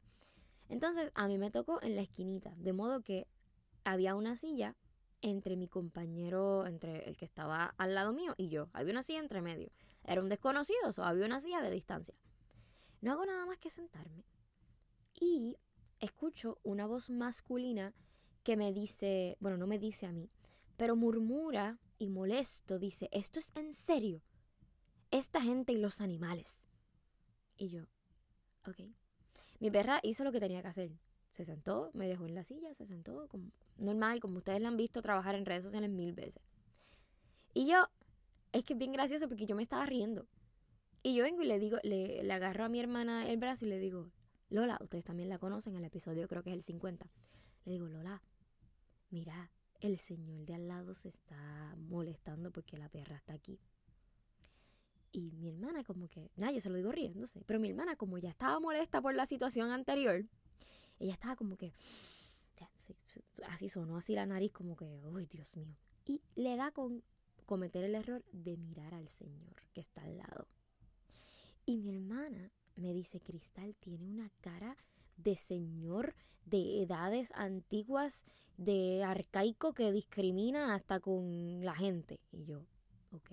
Entonces 0.69 1.11
a 1.15 1.27
mí 1.27 1.37
me 1.37 1.51
tocó 1.51 1.81
en 1.81 1.95
la 1.95 2.01
esquinita, 2.01 2.53
de 2.57 2.73
modo 2.73 3.01
que 3.01 3.27
había 3.83 4.15
una 4.15 4.35
silla 4.35 4.75
entre 5.21 5.55
mi 5.55 5.67
compañero, 5.67 6.67
entre 6.67 7.07
el 7.07 7.17
que 7.17 7.25
estaba 7.25 7.73
al 7.77 7.95
lado 7.95 8.13
mío 8.13 8.33
y 8.37 8.49
yo. 8.49 8.69
Había 8.73 8.91
una 8.91 9.03
silla 9.03 9.19
entre 9.19 9.41
medio. 9.41 9.71
Era 10.03 10.21
un 10.21 10.29
desconocido, 10.29 10.91
o 10.97 11.01
había 11.03 11.25
una 11.25 11.39
silla 11.39 11.61
de 11.61 11.71
distancia. 11.71 12.15
No 13.01 13.11
hago 13.11 13.25
nada 13.25 13.45
más 13.45 13.57
que 13.57 13.69
sentarme. 13.69 14.23
Y 15.19 15.57
escucho 15.99 16.59
una 16.63 16.85
voz 16.85 17.09
masculina 17.09 17.93
que 18.45 18.55
me 18.55 18.71
dice, 18.71 19.35
bueno, 19.39 19.57
no 19.57 19.65
me 19.65 19.79
dice 19.79 20.05
a 20.05 20.11
mí, 20.11 20.29
pero 20.77 20.95
murmura 20.95 21.79
y 21.97 22.09
molesto, 22.09 22.77
dice, 22.77 23.09
esto 23.11 23.39
es 23.39 23.51
en 23.55 23.73
serio. 23.73 24.21
Esta 25.09 25.41
gente 25.41 25.73
y 25.73 25.77
los 25.77 25.99
animales. 25.99 26.59
Y 27.57 27.69
yo, 27.69 27.85
ok. 28.67 28.81
Mi 29.59 29.71
perra 29.71 29.99
hizo 30.03 30.23
lo 30.23 30.31
que 30.31 30.39
tenía 30.39 30.61
que 30.61 30.67
hacer. 30.67 30.91
Se 31.31 31.43
sentó, 31.43 31.89
me 31.93 32.07
dejó 32.07 32.27
en 32.27 32.35
la 32.35 32.43
silla, 32.43 32.71
se 32.75 32.85
sentó 32.85 33.27
como 33.29 33.51
normal, 33.77 34.19
como 34.19 34.37
ustedes 34.37 34.61
la 34.61 34.67
han 34.67 34.77
visto 34.77 35.01
trabajar 35.01 35.33
en 35.33 35.45
redes 35.45 35.63
sociales 35.63 35.89
mil 35.89 36.13
veces. 36.13 36.43
Y 37.55 37.67
yo, 37.67 37.87
es 38.51 38.63
que 38.63 38.73
es 38.73 38.79
bien 38.79 38.91
gracioso 38.91 39.27
porque 39.27 39.47
yo 39.47 39.55
me 39.55 39.63
estaba 39.63 39.87
riendo. 39.87 40.27
Y 41.01 41.15
yo 41.15 41.23
vengo 41.23 41.41
y 41.41 41.47
le 41.47 41.57
digo, 41.57 41.79
le, 41.81 42.31
agarro 42.31 42.65
a 42.65 42.69
mi 42.69 42.79
hermana 42.79 43.27
el 43.27 43.37
brazo 43.37 43.65
y 43.65 43.69
le 43.69 43.79
digo, 43.79 44.11
Lola, 44.49 44.77
ustedes 44.81 45.03
también 45.03 45.29
la 45.29 45.39
conocen, 45.39 45.75
el 45.75 45.83
episodio 45.83 46.27
creo 46.27 46.43
que 46.43 46.51
es 46.51 46.55
el 46.55 46.63
50. 46.63 47.09
Le 47.65 47.71
digo, 47.71 47.87
Lola, 47.87 48.21
mira, 49.09 49.51
el 49.81 49.99
señor 49.99 50.45
de 50.45 50.55
al 50.55 50.67
lado 50.67 50.95
se 50.95 51.09
está 51.09 51.75
molestando 51.77 52.51
porque 52.51 52.77
la 52.77 52.89
perra 52.89 53.17
está 53.17 53.33
aquí. 53.33 53.59
Y 55.11 55.31
mi 55.31 55.47
hermana 55.47 55.83
como 55.83 56.09
que, 56.09 56.31
nada, 56.35 56.51
yo 56.51 56.59
se 56.59 56.69
lo 56.69 56.75
digo 56.75 56.91
riéndose, 56.91 57.43
pero 57.45 57.59
mi 57.59 57.69
hermana 57.69 57.95
como 57.95 58.17
ya 58.17 58.29
estaba 58.29 58.59
molesta 58.59 59.01
por 59.01 59.15
la 59.15 59.25
situación 59.25 59.71
anterior, 59.71 60.25
ella 60.99 61.13
estaba 61.13 61.35
como 61.35 61.55
que, 61.55 61.71
así 63.47 63.69
sonó 63.69 63.97
así 63.97 64.13
la 64.13 64.25
nariz 64.25 64.51
como 64.51 64.75
que, 64.75 65.01
uy, 65.05 65.25
Dios 65.25 65.55
mío. 65.55 65.75
Y 66.05 66.21
le 66.35 66.55
da 66.55 66.71
con 66.71 67.03
cometer 67.45 67.83
el 67.83 67.95
error 67.95 68.23
de 68.31 68.57
mirar 68.57 68.93
al 68.93 69.09
señor 69.09 69.55
que 69.73 69.81
está 69.81 70.03
al 70.03 70.17
lado. 70.17 70.47
Y 71.65 71.77
mi 71.77 71.95
hermana 71.95 72.51
me 72.75 72.93
dice, 72.93 73.21
Cristal 73.21 73.75
tiene 73.75 74.05
una 74.05 74.29
cara 74.41 74.75
de 75.17 75.35
señor 75.35 76.15
de 76.45 76.83
edades 76.83 77.31
antiguas, 77.35 78.25
de 78.57 79.03
arcaico 79.03 79.73
que 79.73 79.91
discrimina 79.91 80.75
hasta 80.75 80.99
con 80.99 81.63
la 81.65 81.75
gente. 81.75 82.19
Y 82.31 82.45
yo, 82.45 82.65
ok, 83.11 83.31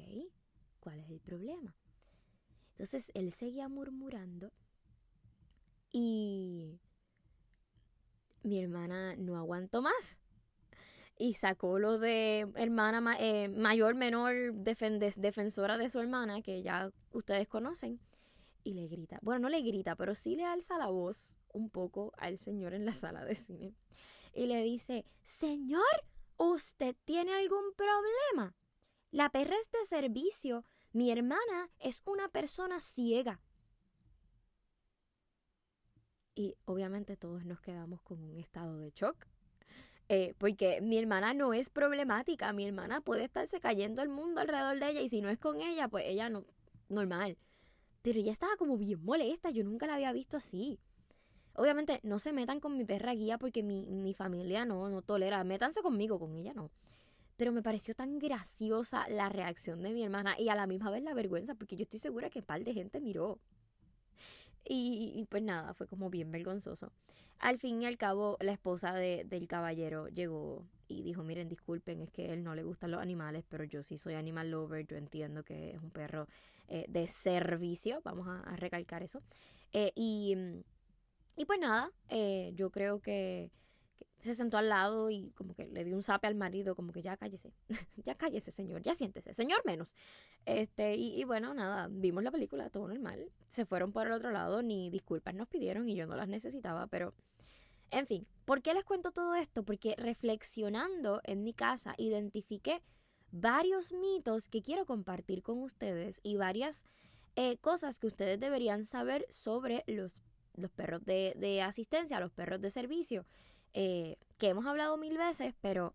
¿cuál 0.81 0.99
es 1.01 1.11
el 1.11 1.21
problema? 1.21 1.77
Entonces 2.73 3.13
él 3.15 3.33
seguía 3.33 3.69
murmurando 3.69 4.53
y 5.93 6.81
mi 8.43 8.61
hermana 8.61 9.15
no 9.17 9.37
aguantó 9.37 9.83
más 9.83 10.23
y 11.19 11.35
sacó 11.35 11.79
lo 11.79 11.99
de 11.99 12.49
hermana 12.57 13.17
eh, 13.21 13.49
mayor, 13.49 13.95
menor, 13.95 14.55
defensora 14.55 15.79
de 15.79 15.91
su 15.91 16.01
hermana, 16.01 16.43
que 16.43 16.63
ya 16.63 16.91
ustedes 17.13 17.47
conocen, 17.47 18.01
y 18.65 18.75
le 18.75 18.89
grita. 18.89 19.19
Bueno, 19.23 19.41
no 19.41 19.49
le 19.49 19.63
grita, 19.63 19.97
pero 19.97 20.15
sí 20.15 20.37
le 20.37 20.45
alza 20.45 20.79
la 20.79 20.89
voz 20.89 21.39
un 21.53 21.71
poco 21.71 22.13
al 22.17 22.39
señor 22.39 22.75
en 22.75 22.85
la 22.85 22.93
sala 22.93 23.25
de 23.25 23.35
cine 23.35 23.75
y 24.35 24.47
le 24.47 24.63
dice, 24.63 25.05
Señor, 25.23 25.83
¿usted 26.37 26.97
tiene 27.05 27.35
algún 27.35 27.73
problema? 27.75 28.55
La 29.11 29.31
perra 29.31 29.55
es 29.61 29.71
de 29.71 29.85
servicio. 29.85 30.65
Mi 30.93 31.11
hermana 31.11 31.71
es 31.79 32.03
una 32.07 32.29
persona 32.29 32.81
ciega. 32.81 33.41
Y 36.35 36.57
obviamente 36.65 37.17
todos 37.17 37.45
nos 37.45 37.61
quedamos 37.61 38.01
con 38.03 38.23
un 38.23 38.39
estado 38.39 38.79
de 38.79 38.91
shock. 38.91 39.27
Eh, 40.09 40.35
porque 40.39 40.81
mi 40.81 40.99
hermana 40.99 41.33
no 41.33 41.55
es 41.55 41.71
problemática, 41.71 42.53
mi 42.53 42.67
hermana 42.67 43.01
puede 43.01 43.25
estarse 43.25 43.61
cayendo 43.61 44.03
el 44.03 44.09
mundo 44.09 44.41
alrededor 44.41 44.79
de 44.79 44.91
ella 44.91 45.01
y 45.01 45.09
si 45.09 45.23
no 45.23 45.31
es 45.31 45.39
con 45.39 45.61
ella, 45.63 45.89
pues 45.89 46.05
ella 46.07 46.29
no, 46.29 46.45
normal. 46.89 47.39
Pero 48.03 48.19
ella 48.19 48.33
estaba 48.33 48.57
como 48.57 48.77
bien 48.77 49.05
molesta, 49.05 49.51
yo 49.51 49.65
nunca 49.65 49.87
la 49.87 49.95
había 49.95 50.13
visto 50.13 50.37
así. 50.37 50.79
Obviamente 51.55 52.01
no 52.03 52.19
se 52.19 52.33
metan 52.33 52.61
con 52.61 52.77
mi 52.77 52.85
perra 52.85 53.15
guía 53.15 53.39
porque 53.39 53.63
mi, 53.63 53.87
mi 53.87 54.15
familia 54.15 54.65
no, 54.65 54.89
no 54.89 55.03
tolera, 55.03 55.45
métanse 55.45 55.83
conmigo, 55.83 56.19
con 56.19 56.35
ella 56.37 56.53
no. 56.55 56.71
Pero 57.37 57.53
me 57.53 57.63
pareció 57.63 57.95
tan 57.95 58.19
graciosa 58.19 59.09
la 59.09 59.29
reacción 59.29 59.83
de 59.83 59.93
mi 59.93 60.03
hermana 60.03 60.39
y 60.39 60.49
a 60.49 60.55
la 60.55 60.67
misma 60.67 60.91
vez 60.91 61.03
la 61.03 61.15
vergüenza 61.15 61.55
porque 61.55 61.77
yo 61.77 61.83
estoy 61.85 61.99
segura 61.99 62.31
que 62.31 62.41
un 62.41 62.45
par 62.45 62.65
de 62.65 62.75
gente 62.75 63.01
miró. 63.01 63.39
Y, 64.65 65.27
pues 65.29 65.43
nada, 65.43 65.75
fue 65.75 65.87
como 65.87 66.09
bien 66.09 66.31
vergonzoso. 66.31 66.93
Al 67.39 67.59
fin 67.59 67.83
y 67.83 67.87
al 67.87 67.99
cabo, 67.99 68.37
la 68.41 68.53
esposa 68.53 68.95
de, 68.95 69.25
del 69.25 69.49
caballero 69.49 70.09
llegó 70.09 70.65
y 70.87 71.03
dijo, 71.03 71.25
miren, 71.25 71.49
disculpen, 71.49 72.01
es 72.01 72.11
que 72.11 72.31
a 72.31 72.33
él 72.35 72.45
no 72.45 72.55
le 72.55 72.63
gustan 72.63 72.93
los 72.93 73.01
animales, 73.01 73.45
pero 73.49 73.65
yo 73.65 73.83
sí 73.83 73.99
soy 73.99 74.15
animal 74.15 74.51
lover, 74.51 74.87
yo 74.87 74.97
entiendo 74.97 75.43
que 75.43 75.71
es 75.71 75.83
un 75.83 75.91
perro 75.91 76.29
eh, 76.75 76.87
de 76.89 77.07
servicio, 77.07 78.01
vamos 78.03 78.27
a, 78.27 78.57
recalcar 78.57 79.03
eso. 79.03 79.23
Eh, 79.75 79.93
y, 79.95 80.35
y, 81.37 81.45
pues 81.45 81.61
nada, 81.61 81.93
eh, 82.09 82.53
yo 82.55 82.71
creo 82.71 82.99
que 83.03 83.51
se 84.21 84.33
sentó 84.33 84.57
al 84.57 84.71
lado 84.71 85.11
y 85.11 85.33
como 85.33 85.53
que 85.53 85.67
le 85.69 85.85
dio 85.85 85.95
un 85.95 86.03
zape 86.03 86.29
al 86.29 86.35
marido, 86.35 86.75
como 86.75 86.95
que 86.95 87.03
ya 87.03 87.19
cállese, 87.19 87.53
ya 88.07 88.15
cállese, 88.15 88.53
señor, 88.53 88.81
ya 88.83 88.95
siéntese, 88.95 89.35
señor 89.35 89.61
menos. 89.67 89.95
Este, 90.47 90.95
y, 90.95 91.23
bueno, 91.25 91.53
nada, 91.53 91.89
vimos 91.91 92.25
la 92.25 92.31
película, 92.31 92.71
todo 92.71 92.89
normal. 92.89 93.31
Se 93.51 93.67
fueron 93.67 93.93
por 93.93 94.07
el 94.07 94.15
otro 94.15 94.31
lado, 94.31 94.63
ni 94.63 94.89
disculpas 94.89 95.35
nos 95.35 95.49
pidieron 95.49 95.87
y 95.91 95.95
yo 95.95 96.07
no 96.07 96.17
las 96.17 96.29
necesitaba, 96.29 96.87
pero 96.87 97.13
en 97.91 98.07
fin, 98.07 98.27
¿por 98.47 98.63
qué 98.63 98.73
les 98.73 98.85
cuento 98.85 99.11
todo 99.11 99.35
esto? 99.35 99.63
Porque 99.63 99.95
reflexionando 99.99 101.21
en 101.25 101.45
mi 101.45 101.53
casa 101.53 101.95
identifiqué 101.99 102.83
varios 103.33 103.93
mitos 103.93 104.49
que 104.49 104.63
quiero 104.63 104.87
compartir 104.87 105.43
con 105.43 105.59
ustedes 105.63 106.21
y 106.23 106.37
varias 106.37 106.85
eh, 107.35 107.57
cosas 107.59 107.99
que 107.99 108.07
ustedes 108.07 108.39
deberían 108.39 108.85
saber 108.85 109.27
sobre 109.31 109.83
los, 109.87 110.21
los 110.55 110.71
perros 110.71 111.05
de, 111.05 111.35
de 111.37 111.63
asistencia, 111.63 112.21
los 112.21 112.31
perros 112.31 112.61
de 112.61 112.71
servicio. 112.71 113.27
Eh, 113.75 114.17
que 114.39 114.49
hemos 114.49 114.67
hablado 114.67 114.99
mil 114.99 115.17
veces, 115.17 115.55
pero 115.61 115.95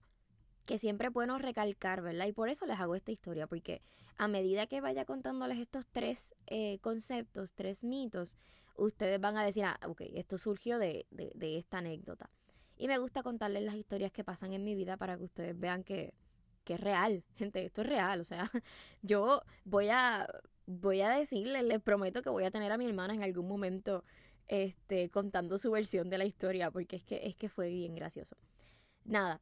que 0.66 0.78
siempre 0.78 1.08
es 1.08 1.14
bueno 1.14 1.38
recalcar, 1.38 2.02
¿verdad? 2.02 2.26
Y 2.26 2.34
por 2.34 2.50
eso 2.50 2.66
les 2.66 2.80
hago 2.80 2.96
esta 2.96 3.12
historia, 3.12 3.48
porque 3.48 3.82
a 4.18 4.28
medida 4.28 4.68
que 4.68 4.82
vaya 4.82 5.06
contándoles 5.06 5.60
estos 5.60 5.86
tres 5.92 6.36
eh, 6.48 6.80
conceptos, 6.80 7.54
tres 7.54 7.84
mitos, 7.84 8.38
ustedes 8.76 9.20
van 9.22 9.38
a 9.38 9.46
decir, 9.46 9.64
ah, 9.64 9.80
ok, 9.86 10.02
esto 10.16 10.38
surgió 10.38 10.80
de, 10.80 11.06
de, 11.12 11.58
esta 11.58 11.78
anécdota. 11.78 12.30
Y 12.78 12.88
me 12.88 12.98
gusta 12.98 13.24
contarles 13.24 13.64
las 13.64 13.76
historias 13.76 14.12
que 14.12 14.24
pasan 14.24 14.54
en 14.54 14.64
mi 14.64 14.76
vida 14.76 14.98
para 14.98 15.18
que 15.18 15.24
ustedes 15.24 15.60
vean 15.60 15.84
que, 15.84 16.14
que 16.68 16.74
es 16.74 16.82
real, 16.82 17.24
gente, 17.36 17.66
esto 17.66 17.82
es 17.82 17.88
real, 17.88 18.20
o 18.20 18.24
sea, 18.26 18.52
yo 19.02 19.42
voy 19.64 19.88
a, 19.90 20.28
voy 20.68 21.02
a 21.02 21.10
decirles, 21.10 21.64
les 21.64 21.82
prometo 21.82 22.22
que 22.22 22.30
voy 22.30 22.44
a 22.44 22.52
tener 22.52 22.72
a 22.72 22.78
mi 22.78 22.86
hermana 22.86 23.16
en 23.16 23.24
algún 23.24 23.48
momento 23.48 24.04
este, 24.48 25.10
contando 25.10 25.58
su 25.58 25.72
versión 25.72 26.10
de 26.10 26.18
la 26.18 26.26
historia, 26.26 26.70
porque 26.70 26.98
es 26.98 27.04
que, 27.04 27.26
es 27.26 27.36
que 27.36 27.50
fue 27.50 27.70
bien 27.70 27.96
gracioso. 27.96 28.36
Nada. 29.06 29.42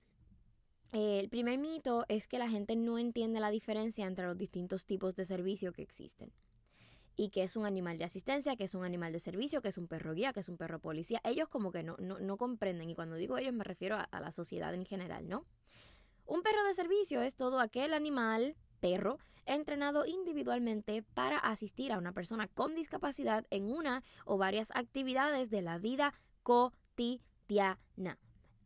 el 0.91 1.27
primer 1.29 1.57
mito 1.57 2.05
es 2.07 2.27
que 2.27 2.37
la 2.37 2.47
gente 2.47 2.75
no 2.75 2.99
entiende 2.99 3.39
la 3.39 3.49
diferencia 3.49 4.05
entre 4.05 4.27
los 4.27 4.37
distintos 4.37 4.85
tipos 4.85 5.15
de 5.15 5.25
servicio 5.25 5.73
que 5.73 5.81
existen. 5.81 6.31
Y 7.17 7.29
que 7.29 7.43
es 7.43 7.55
un 7.55 7.65
animal 7.65 7.97
de 7.97 8.03
asistencia, 8.03 8.55
que 8.57 8.65
es 8.65 8.75
un 8.75 8.83
animal 8.83 9.13
de 9.13 9.19
servicio, 9.19 9.61
que 9.61 9.69
es 9.69 9.77
un 9.77 9.87
perro 9.87 10.13
guía, 10.13 10.33
que 10.33 10.41
es 10.41 10.49
un 10.49 10.57
perro 10.57 10.79
policía. 10.79 11.21
Ellos 11.23 11.47
como 11.47 11.71
que 11.71 11.81
no, 11.81 11.95
no, 11.97 12.37
comprenden. 12.37 12.89
Y 12.89 12.95
cuando 12.95 13.15
digo 13.15 13.37
ellos 13.37 13.53
me 13.53 13.63
refiero 13.63 13.97
a 13.97 14.19
la 14.19 14.31
sociedad 14.33 14.73
en 14.75 14.85
general, 14.85 15.27
¿no? 15.29 15.45
Un 16.27 16.41
perro 16.41 16.63
de 16.63 16.73
servicio 16.73 17.21
es 17.21 17.35
todo 17.35 17.59
aquel 17.59 17.93
animal 17.93 18.55
perro 18.79 19.19
entrenado 19.45 20.07
individualmente 20.07 21.03
para 21.13 21.37
asistir 21.37 21.91
a 21.91 21.99
una 21.99 22.13
persona 22.13 22.47
con 22.47 22.73
discapacidad 22.73 23.45
en 23.51 23.71
una 23.71 24.03
o 24.25 24.37
varias 24.37 24.71
actividades 24.73 25.51
de 25.51 25.61
la 25.61 25.77
vida 25.77 26.15
cotidiana 26.41 28.17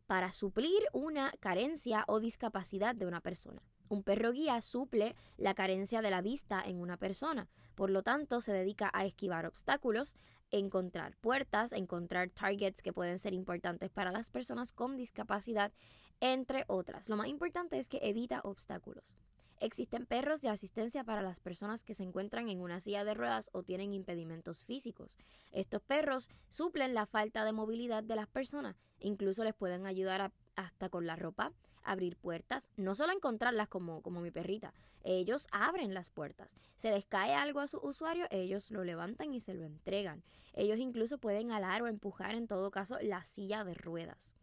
para 0.08 0.32
suplir 0.32 0.82
una 0.94 1.34
carencia 1.42 2.06
o 2.08 2.22
discapacidad 2.22 2.96
de 2.96 3.06
una 3.06 3.20
persona. 3.20 3.62
Un 3.90 4.04
perro 4.04 4.32
guía 4.32 4.62
suple 4.62 5.16
la 5.38 5.54
carencia 5.54 6.02
de 6.02 6.12
la 6.12 6.22
vista 6.22 6.64
en 6.66 6.80
una 6.80 6.96
persona, 6.96 7.50
por 7.76 7.90
lo 7.90 8.04
tanto 8.04 8.42
se 8.42 8.54
dedica 8.54 8.90
a 8.94 9.06
esquivar 9.06 9.46
obstáculos, 9.46 10.16
encontrar 10.52 11.18
puertas, 11.18 11.74
encontrar 11.74 12.30
targets 12.30 12.82
que 12.82 12.94
pueden 12.94 13.20
ser 13.20 13.34
importantes 13.34 13.90
para 13.90 14.12
las 14.12 14.30
personas 14.30 14.72
con 14.72 14.96
discapacidad, 14.96 15.72
entre 16.22 16.66
otras. 16.68 17.10
Lo 17.10 17.16
más 17.16 17.28
importante 17.28 17.78
es 17.80 17.90
que 17.90 18.00
evita 18.02 18.42
obstáculos. 18.44 19.16
Existen 19.62 20.06
perros 20.06 20.42
de 20.42 20.48
asistencia 20.48 21.04
para 21.04 21.22
las 21.22 21.42
personas 21.42 21.84
que 21.84 21.94
se 21.94 22.04
encuentran 22.04 22.48
en 22.48 22.62
una 22.62 22.80
silla 22.80 23.04
de 23.04 23.14
ruedas 23.14 23.50
o 23.52 23.62
tienen 23.62 23.94
impedimentos 23.94 24.64
físicos. 24.64 25.18
Estos 25.52 25.82
perros 25.82 26.30
suplen 26.48 26.94
la 26.94 27.06
falta 27.06 27.44
de 27.44 27.52
movilidad 27.52 28.04
de 28.04 28.16
las 28.16 28.28
personas, 28.28 28.78
incluso 29.00 29.44
les 29.44 29.54
pueden 29.54 29.86
ayudar 29.86 30.32
hasta 30.56 30.90
con 30.90 31.06
la 31.06 31.18
ropa, 31.18 31.52
abrir 31.84 32.16
puertas, 32.16 32.72
no 32.78 32.96
solo 32.96 33.12
encontrarlas 33.12 33.68
como, 33.68 34.02
como 34.02 34.22
mi 34.22 34.32
perrita, 34.32 34.74
ellos 35.04 35.48
abren 35.52 35.94
las 35.94 36.10
puertas. 36.10 36.56
Se 36.76 36.92
les 36.92 37.06
cae 37.06 37.34
algo 37.34 37.60
a 37.60 37.68
su 37.68 37.80
usuario, 37.80 38.28
ellos 38.32 38.72
lo 38.72 38.86
levantan 38.86 39.34
y 39.34 39.42
se 39.42 39.54
lo 39.54 39.64
entregan. 39.64 40.24
Ellos 40.54 40.80
incluso 40.80 41.18
pueden 41.18 41.52
alar 41.52 41.82
o 41.82 41.88
empujar 41.88 42.36
en 42.36 42.48
todo 42.48 42.72
caso 42.72 42.98
la 43.02 43.24
silla 43.24 43.64
de 43.64 43.74
ruedas 43.74 44.34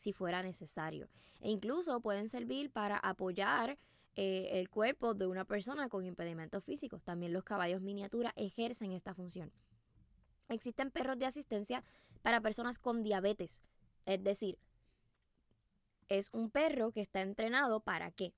si 0.00 0.14
fuera 0.14 0.42
necesario. 0.42 1.10
E 1.40 1.50
incluso 1.50 2.00
pueden 2.00 2.28
servir 2.28 2.70
para 2.70 2.96
apoyar 2.96 3.78
eh, 4.16 4.48
el 4.52 4.70
cuerpo 4.70 5.12
de 5.12 5.26
una 5.26 5.44
persona 5.44 5.90
con 5.90 6.06
impedimentos 6.06 6.64
físicos. 6.64 7.02
También 7.04 7.34
los 7.34 7.44
caballos 7.44 7.82
miniatura 7.82 8.32
ejercen 8.34 8.92
esta 8.92 9.14
función. 9.14 9.52
Existen 10.48 10.90
perros 10.90 11.18
de 11.18 11.26
asistencia 11.26 11.84
para 12.22 12.40
personas 12.40 12.78
con 12.78 13.02
diabetes. 13.02 13.62
Es 14.06 14.24
decir, 14.24 14.58
es 16.08 16.30
un 16.32 16.50
perro 16.50 16.92
que 16.92 17.02
está 17.02 17.20
entrenado 17.20 17.80
para 17.80 18.10
qué? 18.10 18.32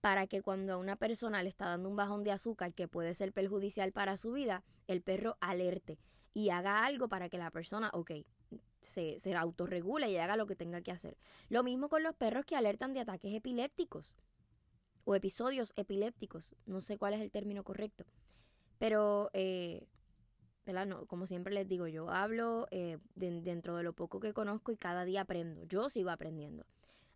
Para 0.00 0.26
que 0.26 0.40
cuando 0.40 0.72
a 0.72 0.78
una 0.78 0.96
persona 0.96 1.42
le 1.42 1.50
está 1.50 1.66
dando 1.66 1.90
un 1.90 1.96
bajón 1.96 2.24
de 2.24 2.32
azúcar 2.32 2.72
que 2.72 2.88
puede 2.88 3.12
ser 3.12 3.34
perjudicial 3.34 3.92
para 3.92 4.16
su 4.16 4.32
vida, 4.32 4.64
el 4.86 5.02
perro 5.02 5.36
alerte 5.40 5.98
y 6.32 6.48
haga 6.48 6.84
algo 6.86 7.08
para 7.08 7.28
que 7.28 7.36
la 7.36 7.50
persona, 7.50 7.90
ok, 7.92 8.12
se, 8.82 9.18
se 9.18 9.34
autorregule 9.34 10.10
y 10.10 10.16
haga 10.18 10.36
lo 10.36 10.46
que 10.46 10.56
tenga 10.56 10.82
que 10.82 10.92
hacer. 10.92 11.16
Lo 11.48 11.62
mismo 11.62 11.88
con 11.88 12.02
los 12.02 12.14
perros 12.14 12.44
que 12.44 12.56
alertan 12.56 12.92
de 12.92 13.00
ataques 13.00 13.34
epilépticos 13.34 14.16
o 15.04 15.14
episodios 15.14 15.72
epilépticos, 15.76 16.54
no 16.66 16.80
sé 16.80 16.98
cuál 16.98 17.14
es 17.14 17.20
el 17.20 17.30
término 17.30 17.64
correcto, 17.64 18.04
pero, 18.82 19.30
eh, 19.32 19.86
como 21.06 21.28
siempre 21.28 21.54
les 21.54 21.68
digo, 21.68 21.86
yo 21.86 22.10
hablo 22.10 22.66
eh, 22.72 22.98
dentro 23.14 23.76
de 23.76 23.84
lo 23.84 23.92
poco 23.92 24.18
que 24.18 24.32
conozco 24.32 24.72
y 24.72 24.76
cada 24.76 25.04
día 25.04 25.20
aprendo, 25.20 25.62
yo 25.68 25.88
sigo 25.88 26.10
aprendiendo. 26.10 26.66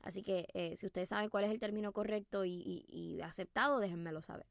Así 0.00 0.22
que 0.22 0.46
eh, 0.54 0.76
si 0.76 0.86
ustedes 0.86 1.08
saben 1.08 1.28
cuál 1.28 1.42
es 1.42 1.50
el 1.50 1.58
término 1.58 1.90
correcto 1.90 2.44
y, 2.44 2.86
y 2.88 3.20
aceptado, 3.20 3.80
déjenmelo 3.80 4.22
saber. 4.22 4.46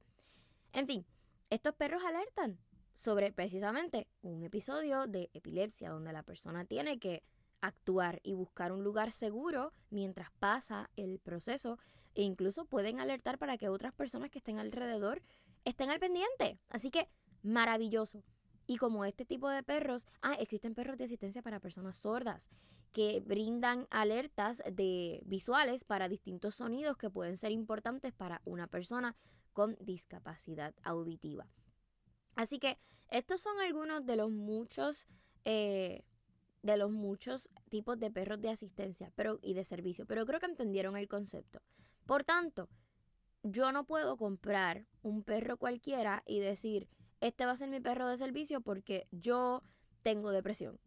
En 0.73 0.87
fin, 0.87 1.05
estos 1.49 1.73
perros 1.75 2.03
alertan 2.03 2.57
sobre 2.95 3.33
precisamente 3.33 4.07
un 4.21 4.43
episodio 4.43 5.05
de 5.05 5.29
epilepsia 5.33 5.89
donde 5.89 6.13
la 6.13 6.23
persona 6.23 6.63
tiene 6.65 6.97
que 6.97 7.23
actuar 7.59 8.21
y 8.23 8.33
buscar 8.33 8.71
un 8.71 8.83
lugar 8.83 9.11
seguro 9.11 9.73
mientras 9.89 10.31
pasa 10.39 10.89
el 10.95 11.19
proceso 11.19 11.77
e 12.15 12.23
incluso 12.23 12.65
pueden 12.65 13.01
alertar 13.01 13.37
para 13.37 13.57
que 13.57 13.67
otras 13.67 13.93
personas 13.93 14.31
que 14.31 14.39
estén 14.39 14.59
alrededor 14.59 15.21
estén 15.65 15.89
al 15.89 15.99
pendiente. 15.99 16.57
Así 16.69 16.89
que 16.89 17.09
maravilloso. 17.43 18.23
Y 18.65 18.77
como 18.77 19.03
este 19.03 19.25
tipo 19.25 19.49
de 19.49 19.61
perros, 19.61 20.07
ah, 20.21 20.35
existen 20.39 20.73
perros 20.73 20.97
de 20.97 21.03
asistencia 21.03 21.41
para 21.41 21.59
personas 21.59 21.97
sordas 21.97 22.49
que 22.93 23.19
brindan 23.19 23.87
alertas 23.91 24.63
de 24.71 25.21
visuales 25.25 25.83
para 25.83 26.07
distintos 26.07 26.55
sonidos 26.55 26.95
que 26.95 27.09
pueden 27.09 27.35
ser 27.35 27.51
importantes 27.51 28.13
para 28.13 28.41
una 28.45 28.67
persona 28.67 29.17
con 29.51 29.75
discapacidad 29.81 30.73
auditiva. 30.81 31.45
Así 32.35 32.59
que 32.59 32.77
estos 33.09 33.41
son 33.41 33.59
algunos 33.59 34.05
de 34.05 34.15
los 34.15 34.31
muchos 34.31 35.07
eh, 35.45 36.03
de 36.65 36.77
los 36.77 36.91
muchos 36.91 37.51
tipos 37.69 37.99
de 37.99 38.09
perros 38.09 38.41
de 38.41 38.49
asistencia 38.49 39.11
pero, 39.15 39.39
y 39.43 39.53
de 39.53 39.63
servicio, 39.63 40.07
pero 40.07 40.25
creo 40.25 40.39
que 40.39 40.47
entendieron 40.47 40.97
el 40.97 41.07
concepto. 41.07 41.61
Por 42.07 42.23
tanto, 42.23 42.69
yo 43.43 43.71
no 43.71 43.85
puedo 43.85 44.17
comprar 44.17 44.87
un 45.03 45.23
perro 45.23 45.57
cualquiera 45.57 46.23
y 46.25 46.39
decir, 46.39 46.89
este 47.21 47.45
va 47.45 47.51
a 47.51 47.55
ser 47.55 47.69
mi 47.69 47.79
perro 47.79 48.07
de 48.07 48.17
servicio 48.17 48.61
porque 48.61 49.07
yo 49.11 49.61
tengo 50.01 50.31
depresión. 50.31 50.79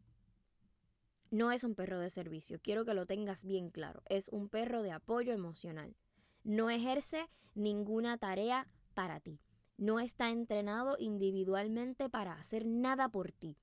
No 1.30 1.52
es 1.52 1.62
un 1.62 1.76
perro 1.76 2.00
de 2.00 2.10
servicio, 2.10 2.58
quiero 2.60 2.84
que 2.84 2.94
lo 2.94 3.06
tengas 3.06 3.44
bien 3.44 3.70
claro, 3.70 4.02
es 4.06 4.28
un 4.30 4.48
perro 4.48 4.82
de 4.82 4.90
apoyo 4.90 5.32
emocional. 5.32 5.94
No 6.42 6.70
ejerce 6.70 7.28
ninguna 7.54 8.18
tarea 8.18 8.66
para 8.94 9.20
ti. 9.20 9.40
No 9.78 10.00
está 10.00 10.30
entrenado 10.30 10.97
individualmente 10.99 12.11
para 12.11 12.32
hacer 12.35 12.66
nada 12.66 13.08
por 13.08 13.30
ti. 13.32 13.56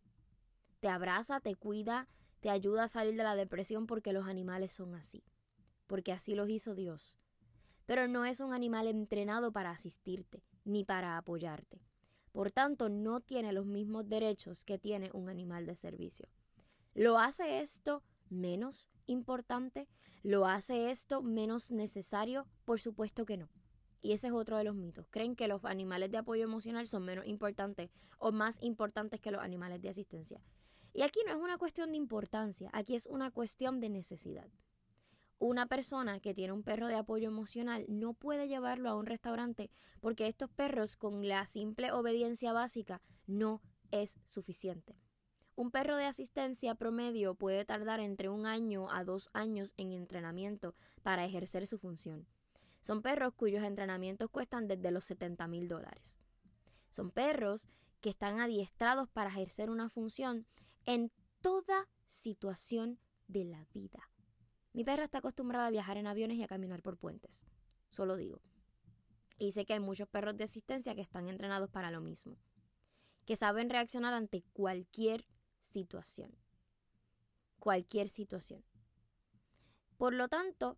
Te 0.79 0.87
abraza, 0.87 1.41
te 1.41 1.55
cuida, 1.55 2.07
te 2.39 2.49
ayuda 2.49 2.85
a 2.85 2.87
salir 2.87 3.15
de 3.17 3.23
la 3.23 3.35
depresión 3.35 3.85
porque 3.85 4.13
los 4.13 4.27
animales 4.27 4.73
son 4.73 4.95
así, 4.95 5.23
porque 5.87 6.13
así 6.13 6.33
los 6.33 6.49
hizo 6.49 6.73
Dios. 6.73 7.17
Pero 7.85 8.07
no 8.07 8.25
es 8.25 8.39
un 8.39 8.53
animal 8.53 8.87
entrenado 8.87 9.51
para 9.51 9.71
asistirte, 9.71 10.41
ni 10.63 10.83
para 10.85 11.17
apoyarte. 11.17 11.81
Por 12.31 12.49
tanto, 12.51 12.89
no 12.89 13.19
tiene 13.19 13.51
los 13.51 13.65
mismos 13.65 14.07
derechos 14.07 14.65
que 14.65 14.77
tiene 14.79 15.09
un 15.13 15.29
animal 15.29 15.65
de 15.65 15.75
servicio. 15.75 16.27
¿Lo 16.93 17.19
hace 17.19 17.59
esto 17.59 18.03
menos 18.29 18.89
importante? 19.05 19.87
¿Lo 20.23 20.47
hace 20.47 20.89
esto 20.91 21.21
menos 21.21 21.71
necesario? 21.71 22.47
Por 22.63 22.79
supuesto 22.79 23.25
que 23.25 23.37
no. 23.37 23.49
Y 24.05 24.11
ese 24.11 24.27
es 24.27 24.33
otro 24.33 24.57
de 24.57 24.63
los 24.63 24.75
mitos. 24.75 25.07
Creen 25.09 25.35
que 25.35 25.47
los 25.47 25.65
animales 25.65 26.11
de 26.11 26.19
apoyo 26.19 26.43
emocional 26.43 26.85
son 26.85 27.05
menos 27.05 27.25
importantes 27.25 27.89
o 28.19 28.31
más 28.31 28.61
importantes 28.61 29.19
que 29.19 29.31
los 29.31 29.41
animales 29.41 29.81
de 29.81 29.89
asistencia. 29.89 30.39
Y 30.93 31.01
aquí 31.01 31.21
no 31.25 31.31
es 31.31 31.39
una 31.41 31.57
cuestión 31.57 31.89
de 31.89 31.97
importancia, 31.97 32.69
aquí 32.71 32.93
es 32.93 33.07
una 33.07 33.31
cuestión 33.31 33.79
de 33.79 33.89
necesidad. 33.89 34.47
Una 35.39 35.65
persona 35.65 36.19
que 36.19 36.35
tiene 36.35 36.53
un 36.53 36.61
perro 36.61 36.87
de 36.87 36.93
apoyo 36.93 37.29
emocional 37.29 37.83
no 37.87 38.13
puede 38.13 38.47
llevarlo 38.47 38.91
a 38.91 38.95
un 38.95 39.07
restaurante 39.07 39.71
porque 40.01 40.27
estos 40.27 40.51
perros 40.51 40.97
con 40.97 41.27
la 41.27 41.47
simple 41.47 41.91
obediencia 41.91 42.53
básica 42.53 43.01
no 43.25 43.63
es 43.89 44.19
suficiente. 44.27 44.99
Un 45.55 45.71
perro 45.71 45.97
de 45.97 46.05
asistencia 46.05 46.75
promedio 46.75 47.33
puede 47.33 47.65
tardar 47.65 47.99
entre 48.01 48.29
un 48.29 48.45
año 48.45 48.87
a 48.91 49.03
dos 49.03 49.31
años 49.33 49.73
en 49.77 49.93
entrenamiento 49.93 50.75
para 51.01 51.25
ejercer 51.25 51.65
su 51.65 51.79
función. 51.79 52.27
Son 52.85 53.01
perros 53.01 53.33
cuyos 53.33 53.63
entrenamientos 53.63 54.29
cuestan 54.29 54.67
desde 54.67 54.91
los 54.91 55.05
70 55.05 55.47
mil 55.47 55.67
dólares. 55.67 56.19
Son 56.91 57.09
perros 57.09 57.67
que 57.99 58.11
están 58.11 58.39
adiestrados 58.39 59.09
para 59.09 59.31
ejercer 59.31 59.71
una 59.71 59.89
función 59.89 60.45
en 60.85 61.11
toda 61.41 61.89
situación 62.05 62.99
de 63.25 63.45
la 63.45 63.65
vida. 63.73 64.11
Mi 64.71 64.83
perra 64.83 65.05
está 65.05 65.17
acostumbrada 65.17 65.65
a 65.65 65.71
viajar 65.71 65.97
en 65.97 66.05
aviones 66.05 66.37
y 66.37 66.43
a 66.43 66.47
caminar 66.47 66.83
por 66.83 66.95
puentes. 66.95 67.47
Solo 67.89 68.17
digo. 68.17 68.39
Y 69.39 69.53
sé 69.53 69.65
que 69.65 69.73
hay 69.73 69.79
muchos 69.79 70.07
perros 70.07 70.37
de 70.37 70.43
asistencia 70.43 70.93
que 70.93 71.01
están 71.01 71.27
entrenados 71.27 71.71
para 71.71 71.89
lo 71.89 72.01
mismo. 72.01 72.37
Que 73.25 73.35
saben 73.35 73.71
reaccionar 73.71 74.13
ante 74.13 74.43
cualquier 74.53 75.25
situación. 75.59 76.37
Cualquier 77.57 78.09
situación. 78.09 78.63
Por 79.97 80.13
lo 80.13 80.27
tanto, 80.27 80.77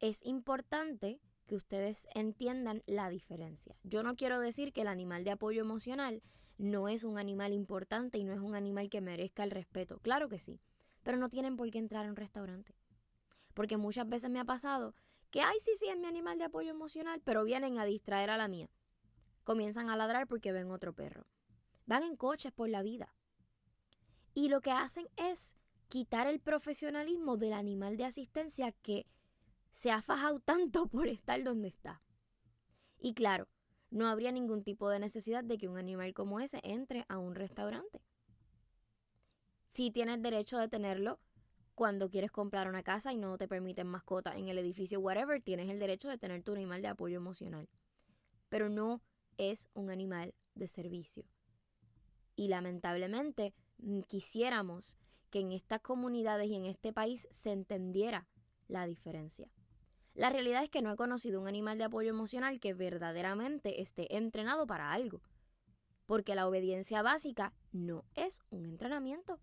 es 0.00 0.24
importante 0.24 1.20
que 1.46 1.54
ustedes 1.54 2.08
entiendan 2.14 2.82
la 2.86 3.08
diferencia. 3.08 3.76
Yo 3.82 4.02
no 4.02 4.16
quiero 4.16 4.40
decir 4.40 4.72
que 4.72 4.82
el 4.82 4.88
animal 4.88 5.24
de 5.24 5.30
apoyo 5.30 5.60
emocional 5.60 6.22
no 6.58 6.88
es 6.88 7.04
un 7.04 7.18
animal 7.18 7.52
importante 7.52 8.18
y 8.18 8.24
no 8.24 8.32
es 8.32 8.40
un 8.40 8.54
animal 8.54 8.90
que 8.90 9.00
merezca 9.00 9.44
el 9.44 9.50
respeto. 9.50 9.98
Claro 10.00 10.28
que 10.28 10.38
sí, 10.38 10.60
pero 11.02 11.18
no 11.18 11.28
tienen 11.28 11.56
por 11.56 11.70
qué 11.70 11.78
entrar 11.78 12.06
a 12.06 12.08
un 12.08 12.16
restaurante. 12.16 12.74
Porque 13.54 13.76
muchas 13.76 14.08
veces 14.08 14.30
me 14.30 14.40
ha 14.40 14.44
pasado 14.44 14.94
que, 15.30 15.40
ay, 15.40 15.56
sí, 15.60 15.72
sí, 15.78 15.86
es 15.88 15.98
mi 15.98 16.06
animal 16.06 16.38
de 16.38 16.44
apoyo 16.44 16.70
emocional, 16.70 17.20
pero 17.24 17.44
vienen 17.44 17.78
a 17.78 17.84
distraer 17.84 18.30
a 18.30 18.36
la 18.36 18.48
mía. 18.48 18.68
Comienzan 19.44 19.88
a 19.88 19.96
ladrar 19.96 20.26
porque 20.26 20.52
ven 20.52 20.70
otro 20.70 20.92
perro. 20.92 21.26
Van 21.86 22.02
en 22.02 22.16
coches 22.16 22.52
por 22.52 22.68
la 22.68 22.82
vida. 22.82 23.14
Y 24.34 24.48
lo 24.48 24.60
que 24.60 24.72
hacen 24.72 25.08
es 25.16 25.56
quitar 25.88 26.26
el 26.26 26.40
profesionalismo 26.40 27.36
del 27.36 27.52
animal 27.52 27.96
de 27.96 28.04
asistencia 28.04 28.72
que 28.72 29.06
se 29.76 29.90
ha 29.90 30.00
fajado 30.00 30.40
tanto 30.40 30.86
por 30.88 31.06
estar 31.06 31.42
donde 31.44 31.68
está. 31.68 32.00
Y 32.98 33.12
claro, 33.12 33.46
no 33.90 34.06
habría 34.06 34.32
ningún 34.32 34.64
tipo 34.64 34.88
de 34.88 34.98
necesidad 34.98 35.44
de 35.44 35.58
que 35.58 35.68
un 35.68 35.76
animal 35.76 36.14
como 36.14 36.40
ese 36.40 36.60
entre 36.62 37.04
a 37.10 37.18
un 37.18 37.34
restaurante. 37.34 38.00
Si 39.68 39.90
tienes 39.90 40.22
derecho 40.22 40.56
de 40.56 40.68
tenerlo 40.68 41.20
cuando 41.74 42.08
quieres 42.08 42.30
comprar 42.30 42.68
una 42.68 42.82
casa 42.82 43.12
y 43.12 43.18
no 43.18 43.36
te 43.36 43.48
permiten 43.48 43.86
mascota 43.86 44.34
en 44.38 44.48
el 44.48 44.56
edificio, 44.56 44.98
whatever, 44.98 45.42
tienes 45.42 45.68
el 45.68 45.78
derecho 45.78 46.08
de 46.08 46.16
tener 46.16 46.42
tu 46.42 46.54
animal 46.54 46.80
de 46.80 46.88
apoyo 46.88 47.18
emocional. 47.18 47.68
Pero 48.48 48.70
no 48.70 49.02
es 49.36 49.68
un 49.74 49.90
animal 49.90 50.34
de 50.54 50.68
servicio. 50.68 51.26
Y 52.34 52.48
lamentablemente 52.48 53.52
mm, 53.76 54.00
quisiéramos 54.08 54.96
que 55.28 55.40
en 55.40 55.52
estas 55.52 55.82
comunidades 55.82 56.48
y 56.48 56.54
en 56.54 56.64
este 56.64 56.94
país 56.94 57.28
se 57.30 57.52
entendiera 57.52 58.26
la 58.68 58.86
diferencia. 58.86 59.50
La 60.16 60.30
realidad 60.30 60.62
es 60.62 60.70
que 60.70 60.80
no 60.80 60.90
he 60.90 60.96
conocido 60.96 61.42
un 61.42 61.46
animal 61.46 61.76
de 61.76 61.84
apoyo 61.84 62.08
emocional 62.08 62.58
que 62.58 62.72
verdaderamente 62.72 63.82
esté 63.82 64.16
entrenado 64.16 64.66
para 64.66 64.94
algo. 64.94 65.20
Porque 66.06 66.34
la 66.34 66.48
obediencia 66.48 67.02
básica 67.02 67.52
no 67.70 68.06
es 68.14 68.40
un 68.48 68.64
entrenamiento, 68.64 69.38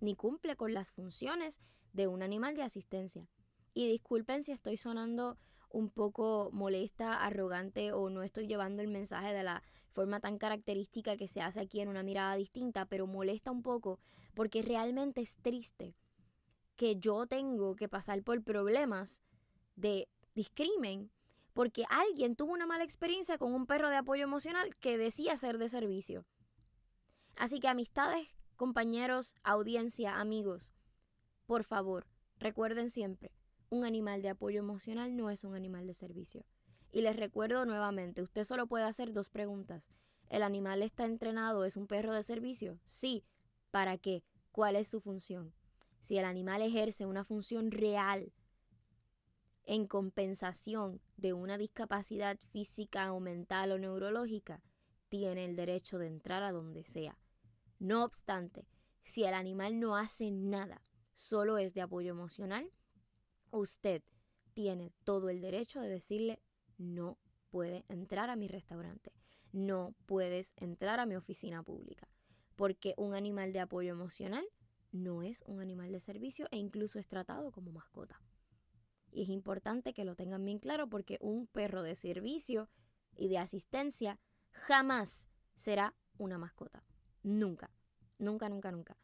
ni 0.00 0.16
cumple 0.16 0.56
con 0.56 0.74
las 0.74 0.90
funciones 0.90 1.60
de 1.92 2.08
un 2.08 2.24
animal 2.24 2.56
de 2.56 2.64
asistencia. 2.64 3.28
Y 3.74 3.86
disculpen 3.86 4.42
si 4.42 4.50
estoy 4.50 4.76
sonando 4.76 5.38
un 5.70 5.88
poco 5.88 6.50
molesta, 6.52 7.24
arrogante 7.24 7.92
o 7.92 8.10
no 8.10 8.24
estoy 8.24 8.48
llevando 8.48 8.82
el 8.82 8.88
mensaje 8.88 9.32
de 9.32 9.44
la 9.44 9.62
forma 9.92 10.18
tan 10.18 10.36
característica 10.36 11.16
que 11.16 11.28
se 11.28 11.42
hace 11.42 11.60
aquí 11.60 11.80
en 11.80 11.88
una 11.88 12.02
mirada 12.02 12.34
distinta, 12.34 12.86
pero 12.86 13.06
molesta 13.06 13.52
un 13.52 13.62
poco 13.62 14.00
porque 14.34 14.62
realmente 14.62 15.20
es 15.20 15.36
triste 15.36 15.94
que 16.74 16.96
yo 16.96 17.26
tengo 17.28 17.76
que 17.76 17.88
pasar 17.88 18.22
por 18.24 18.42
problemas 18.42 19.22
de 19.80 20.08
discrimen 20.34 21.10
porque 21.52 21.84
alguien 21.90 22.36
tuvo 22.36 22.52
una 22.52 22.66
mala 22.66 22.84
experiencia 22.84 23.38
con 23.38 23.52
un 23.52 23.66
perro 23.66 23.88
de 23.88 23.96
apoyo 23.96 24.22
emocional 24.22 24.76
que 24.76 24.96
decía 24.96 25.36
ser 25.36 25.58
de 25.58 25.68
servicio. 25.68 26.24
Así 27.36 27.60
que 27.60 27.68
amistades, 27.68 28.28
compañeros, 28.56 29.34
audiencia, 29.42 30.20
amigos, 30.20 30.72
por 31.46 31.64
favor, 31.64 32.06
recuerden 32.38 32.90
siempre, 32.90 33.32
un 33.70 33.84
animal 33.84 34.22
de 34.22 34.28
apoyo 34.28 34.60
emocional 34.60 35.16
no 35.16 35.30
es 35.30 35.44
un 35.44 35.54
animal 35.54 35.86
de 35.86 35.94
servicio. 35.94 36.44
Y 36.90 37.02
les 37.02 37.16
recuerdo 37.16 37.64
nuevamente, 37.64 38.22
usted 38.22 38.44
solo 38.44 38.66
puede 38.66 38.84
hacer 38.84 39.12
dos 39.12 39.28
preguntas. 39.28 39.90
¿El 40.28 40.42
animal 40.42 40.82
está 40.82 41.04
entrenado? 41.04 41.64
¿Es 41.64 41.76
un 41.76 41.86
perro 41.86 42.14
de 42.14 42.22
servicio? 42.22 42.78
Sí. 42.84 43.24
¿Para 43.70 43.98
qué? 43.98 44.24
¿Cuál 44.52 44.76
es 44.76 44.88
su 44.88 45.00
función? 45.00 45.52
Si 46.00 46.18
el 46.18 46.24
animal 46.24 46.62
ejerce 46.62 47.06
una 47.06 47.24
función 47.24 47.70
real 47.70 48.32
en 49.68 49.86
compensación 49.86 50.98
de 51.18 51.34
una 51.34 51.58
discapacidad 51.58 52.38
física 52.50 53.12
o 53.12 53.20
mental 53.20 53.70
o 53.70 53.78
neurológica, 53.78 54.62
tiene 55.10 55.44
el 55.44 55.56
derecho 55.56 55.98
de 55.98 56.06
entrar 56.06 56.42
a 56.42 56.52
donde 56.52 56.84
sea. 56.84 57.18
No 57.78 58.02
obstante, 58.02 58.66
si 59.04 59.24
el 59.24 59.34
animal 59.34 59.78
no 59.78 59.94
hace 59.94 60.30
nada, 60.30 60.80
solo 61.12 61.58
es 61.58 61.74
de 61.74 61.82
apoyo 61.82 62.10
emocional, 62.12 62.72
usted 63.50 64.02
tiene 64.54 64.90
todo 65.04 65.28
el 65.28 65.42
derecho 65.42 65.82
de 65.82 65.90
decirle 65.90 66.40
no 66.78 67.18
puede 67.50 67.84
entrar 67.88 68.30
a 68.30 68.36
mi 68.36 68.48
restaurante, 68.48 69.12
no 69.52 69.94
puedes 70.06 70.54
entrar 70.56 70.98
a 70.98 71.06
mi 71.06 71.14
oficina 71.14 71.62
pública, 71.62 72.08
porque 72.56 72.94
un 72.96 73.14
animal 73.14 73.52
de 73.52 73.60
apoyo 73.60 73.92
emocional 73.92 74.46
no 74.92 75.22
es 75.22 75.44
un 75.46 75.60
animal 75.60 75.92
de 75.92 76.00
servicio 76.00 76.46
e 76.52 76.56
incluso 76.56 76.98
es 76.98 77.06
tratado 77.06 77.52
como 77.52 77.70
mascota. 77.70 78.18
Y 79.10 79.22
es 79.22 79.28
importante 79.28 79.94
que 79.94 80.04
lo 80.04 80.14
tengan 80.14 80.44
bien 80.44 80.58
claro 80.58 80.88
porque 80.88 81.18
un 81.20 81.46
perro 81.46 81.82
de 81.82 81.96
servicio 81.96 82.68
y 83.16 83.28
de 83.28 83.38
asistencia 83.38 84.18
jamás 84.50 85.28
será 85.54 85.94
una 86.18 86.38
mascota. 86.38 86.84
Nunca, 87.22 87.70
nunca, 88.18 88.48
nunca, 88.48 88.70
nunca. 88.70 88.96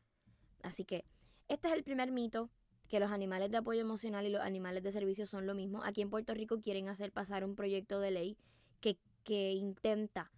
Así 0.63 0.85
que 0.85 1.05
este 1.49 1.69
es 1.69 1.75
el 1.75 1.85
primer 1.85 2.11
mito, 2.11 2.51
que 2.89 3.01
los 3.01 3.11
animales 3.11 3.51
de 3.51 3.57
apoyo 3.57 3.81
emocional 3.81 4.27
y 4.27 4.31
los 4.31 4.43
animales 4.43 4.83
de 4.83 4.93
servicio 4.93 5.27
son 5.27 5.47
lo 5.47 5.55
mismo. 5.55 5.83
Aquí 5.85 6.03
en 6.03 6.11
Puerto 6.11 6.35
Rico 6.35 6.61
quieren 6.61 6.89
hacer 6.89 7.13
pasar 7.13 7.45
un 7.45 7.57
proyecto 7.57 8.01
de 8.01 8.11
ley 8.11 8.39
que, 8.81 8.99
que 9.25 9.53
intenta 9.53 10.31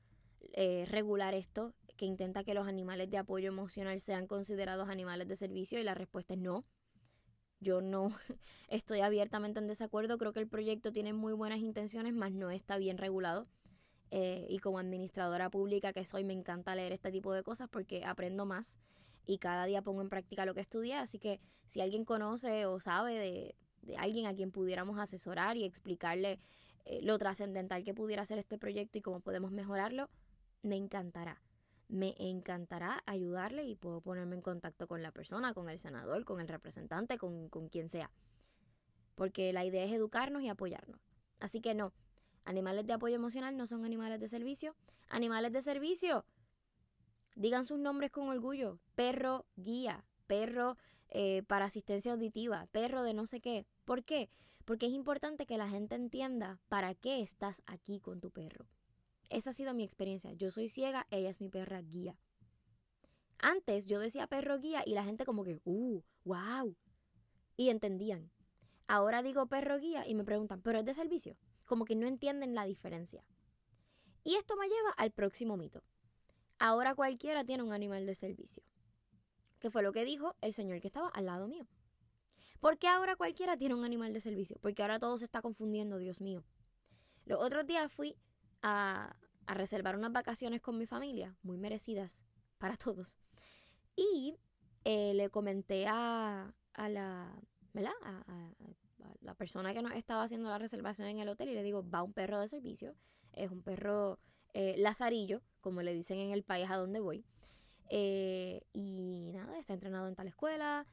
eh, 0.52 0.87
regular 0.88 1.35
esto, 1.35 1.74
que 1.96 2.07
intenta 2.07 2.44
que 2.44 2.55
los 2.55 2.66
animales 2.68 3.11
de 3.11 3.18
apoyo 3.18 3.48
emocional 3.48 4.00
sean 4.00 4.26
considerados 4.26 4.88
animales 4.88 5.29
de 5.29 5.37
servicio 5.37 5.81
y 5.81 5.85
la 5.85 5.94
respuesta 5.94 6.35
es 6.35 6.40
no. 6.40 6.64
Yo 7.60 7.80
no 7.80 8.10
estoy 8.68 9.00
abiertamente 9.00 9.58
en 9.58 9.66
desacuerdo, 9.66 10.18
creo 10.18 10.32
que 10.32 10.40
el 10.40 10.48
proyecto 10.48 10.92
tiene 10.92 11.12
muy 11.12 11.32
buenas 11.32 11.60
intenciones, 11.60 12.14
mas 12.14 12.32
no 12.32 12.50
está 12.50 12.78
bien 12.78 12.98
regulado. 12.98 13.46
Eh, 14.12 14.46
y 14.48 14.58
como 14.60 14.78
administradora 14.78 15.50
pública 15.50 15.92
que 15.92 16.04
soy, 16.04 16.22
me 16.22 16.32
encanta 16.32 16.74
leer 16.76 16.92
este 16.92 17.10
tipo 17.10 17.32
de 17.32 17.42
cosas 17.42 17.68
porque 17.68 18.04
aprendo 18.04 18.46
más 18.46 18.78
y 19.26 19.38
cada 19.38 19.64
día 19.66 19.82
pongo 19.82 20.00
en 20.00 20.08
práctica 20.08 20.46
lo 20.46 20.54
que 20.54 20.60
estudié. 20.60 20.94
Así 20.94 21.18
que 21.18 21.40
si 21.66 21.80
alguien 21.80 22.04
conoce 22.04 22.66
o 22.66 22.78
sabe 22.78 23.14
de, 23.14 23.96
alguien 23.98 24.26
a 24.26 24.34
quien 24.34 24.52
pudiéramos 24.52 24.98
asesorar 24.98 25.56
y 25.56 25.64
explicarle 25.64 26.38
eh, 26.84 27.00
lo 27.02 27.18
trascendental 27.18 27.84
que 27.84 27.94
pudiera 27.94 28.24
ser 28.24 28.38
este 28.38 28.58
proyecto 28.58 28.98
y 28.98 29.02
cómo 29.02 29.20
podemos 29.20 29.50
mejorarlo, 29.50 30.08
me 30.62 30.76
encantará 30.76 31.40
me 31.88 32.14
encantará 32.18 33.03
ayudarle 33.07 33.64
y 33.64 33.77
puedo 33.77 34.01
ponerme 34.01 34.37
en 34.37 34.42
contacto 34.42 34.87
con 34.88 35.03
la 35.03 35.12
persona, 35.12 35.55
con 35.55 35.68
el 35.68 35.79
senador, 35.79 36.25
con 36.25 36.40
el 36.40 36.49
representante, 36.49 37.18
con, 37.18 37.49
quien 37.70 37.88
sea. 37.88 38.11
Porque 39.14 39.53
la 39.53 39.64
idea 39.64 39.85
es 39.85 39.92
educarnos 39.92 40.42
y 40.42 40.49
apoyarnos. 40.49 41.01
Así 41.38 41.61
que 41.61 41.75
no, 41.75 41.92
Animales 42.46 42.87
de 42.87 42.92
apoyo 42.92 43.16
emocional 43.16 43.57
no 43.57 43.66
son 43.66 43.85
animales 43.85 44.20
de 44.20 44.29
servicio. 44.29 44.77
Animales 45.09 45.53
de 45.53 45.62
servicio. 45.62 46.25
Digan 47.35 47.64
sus 47.64 47.79
nombres 47.79 48.12
con 48.12 48.29
orgullo. 48.29 48.79
Perro 48.94 49.46
guía, 49.57 50.05
perro 50.29 50.79
eh, 51.09 51.42
para 51.49 51.64
asistencia 51.64 52.12
auditiva, 52.12 52.68
perro 52.70 53.03
de 53.03 53.14
no 53.14 53.27
sé 53.27 53.40
qué. 53.40 53.66
¿Por 53.85 54.05
qué? 54.05 54.31
Porque 54.64 54.87
es 54.87 54.92
importante 54.92 55.44
que 55.44 55.59
la 55.59 55.68
gente 55.68 55.96
entienda 55.96 56.61
para 56.68 56.94
qué 56.94 57.20
estás 57.20 57.62
aquí 57.66 58.01
con 58.01 58.20
tu 58.20 58.31
perro. 58.31 58.66
Esa 59.28 59.50
ha 59.50 59.52
sido 59.52 59.74
mi 59.74 59.84
experiencia. 59.84 60.32
Yo 60.32 60.50
soy 60.50 60.68
ciega, 60.68 61.06
ella 61.10 61.30
es 61.30 61.40
mi 61.40 61.48
perra 61.48 61.82
guía. 61.82 62.16
Antes 63.38 63.86
yo 63.86 64.00
decía 64.00 64.26
perro 64.26 64.58
guía 64.58 64.82
y 64.86 64.94
la 64.94 65.04
gente 65.04 65.24
como 65.24 65.44
que, 65.44 65.60
uh, 65.64 66.02
wow. 66.24 66.76
Y 67.56 67.70
entendían. 67.70 68.30
Ahora 68.86 69.22
digo 69.22 69.46
perro 69.46 69.78
guía 69.78 70.06
y 70.06 70.14
me 70.14 70.24
preguntan, 70.24 70.62
¿pero 70.62 70.78
es 70.78 70.84
de 70.84 70.94
servicio? 70.94 71.36
como 71.66 71.84
que 71.84 71.96
no 71.96 72.06
entienden 72.06 72.54
la 72.54 72.64
diferencia. 72.64 73.22
Y 74.24 74.36
esto 74.36 74.56
me 74.56 74.68
lleva 74.68 74.90
al 74.96 75.10
próximo 75.10 75.56
mito. 75.56 75.82
Ahora 76.58 76.94
cualquiera 76.94 77.44
tiene 77.44 77.62
un 77.62 77.72
animal 77.72 78.06
de 78.06 78.14
servicio. 78.14 78.62
Que 79.58 79.70
fue 79.70 79.82
lo 79.82 79.92
que 79.92 80.04
dijo 80.04 80.34
el 80.40 80.52
señor 80.52 80.80
que 80.80 80.86
estaba 80.86 81.08
al 81.08 81.26
lado 81.26 81.48
mío. 81.48 81.66
¿Por 82.60 82.78
qué 82.78 82.88
ahora 82.88 83.16
cualquiera 83.16 83.56
tiene 83.56 83.74
un 83.74 83.84
animal 83.84 84.12
de 84.12 84.20
servicio? 84.20 84.56
Porque 84.60 84.82
ahora 84.82 84.98
todo 84.98 85.18
se 85.18 85.24
está 85.24 85.42
confundiendo, 85.42 85.98
Dios 85.98 86.20
mío. 86.20 86.44
Los 87.24 87.42
otros 87.42 87.66
días 87.66 87.92
fui 87.92 88.16
a, 88.66 89.16
reservar 89.48 89.96
unas 89.96 90.12
vacaciones 90.12 90.61
con 90.61 90.76
mi 90.76 90.87
familia, 90.87 91.37
muy 91.44 91.57
merecidas 91.57 92.24
para 92.59 92.76
todos. 92.76 93.16
Y 93.94 94.35
eh, 94.85 95.14
le 95.14 95.31
comenté 95.31 95.87
a, 95.87 96.52
a 96.74 96.88
la, 96.88 97.33
¿verdad? 97.72 97.92
a, 98.02 98.24
la 99.20 99.35
persona 99.35 99.72
que 99.72 99.83
nos 99.83 99.92
estaba 99.92 100.24
haciendo 100.24 100.48
la 100.48 100.59
reservación 100.59 101.07
en 101.07 101.20
el 101.20 101.29
hotel 101.29 101.48
y 101.48 101.55
le 101.55 101.62
digo, 101.62 101.88
va 101.88 102.02
un 102.02 102.12
perro 102.12 102.40
de 102.40 102.48
servicio, 102.48 102.96
es 103.33 103.52
un 103.52 103.62
perro 103.62 104.18
eh, 104.52 104.74
lazarillo, 104.79 105.42
como 105.61 105.83
le 105.83 105.94
dicen 105.94 106.18
en 106.18 106.33
el 106.33 106.42
país 106.42 106.68
a 106.68 106.76
donde 106.76 106.98
voy. 106.98 107.24
Eh, 107.88 108.62
y 108.72 109.31
nada, 109.33 109.61
está 109.61 109.74
entrenado 109.74 110.09
en 110.09 110.16
tal 110.16 110.26
escuela. 110.26 110.87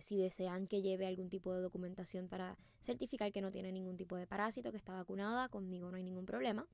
Si 0.00 0.16
desean 0.16 0.68
que 0.68 0.80
lleve 0.80 1.06
algún 1.06 1.28
tipo 1.28 1.52
de 1.52 1.60
documentación 1.60 2.28
para 2.28 2.56
certificar 2.80 3.30
que 3.30 3.42
no 3.42 3.50
tiene 3.50 3.72
ningún 3.72 3.98
tipo 3.98 4.16
de 4.16 4.26
parásito, 4.26 4.70
que 4.70 4.78
está 4.78 4.94
vacunada, 4.94 5.50
conmigo 5.50 5.90
no 5.90 5.98
hay 5.98 6.02
ningún 6.02 6.24
problema, 6.24 6.66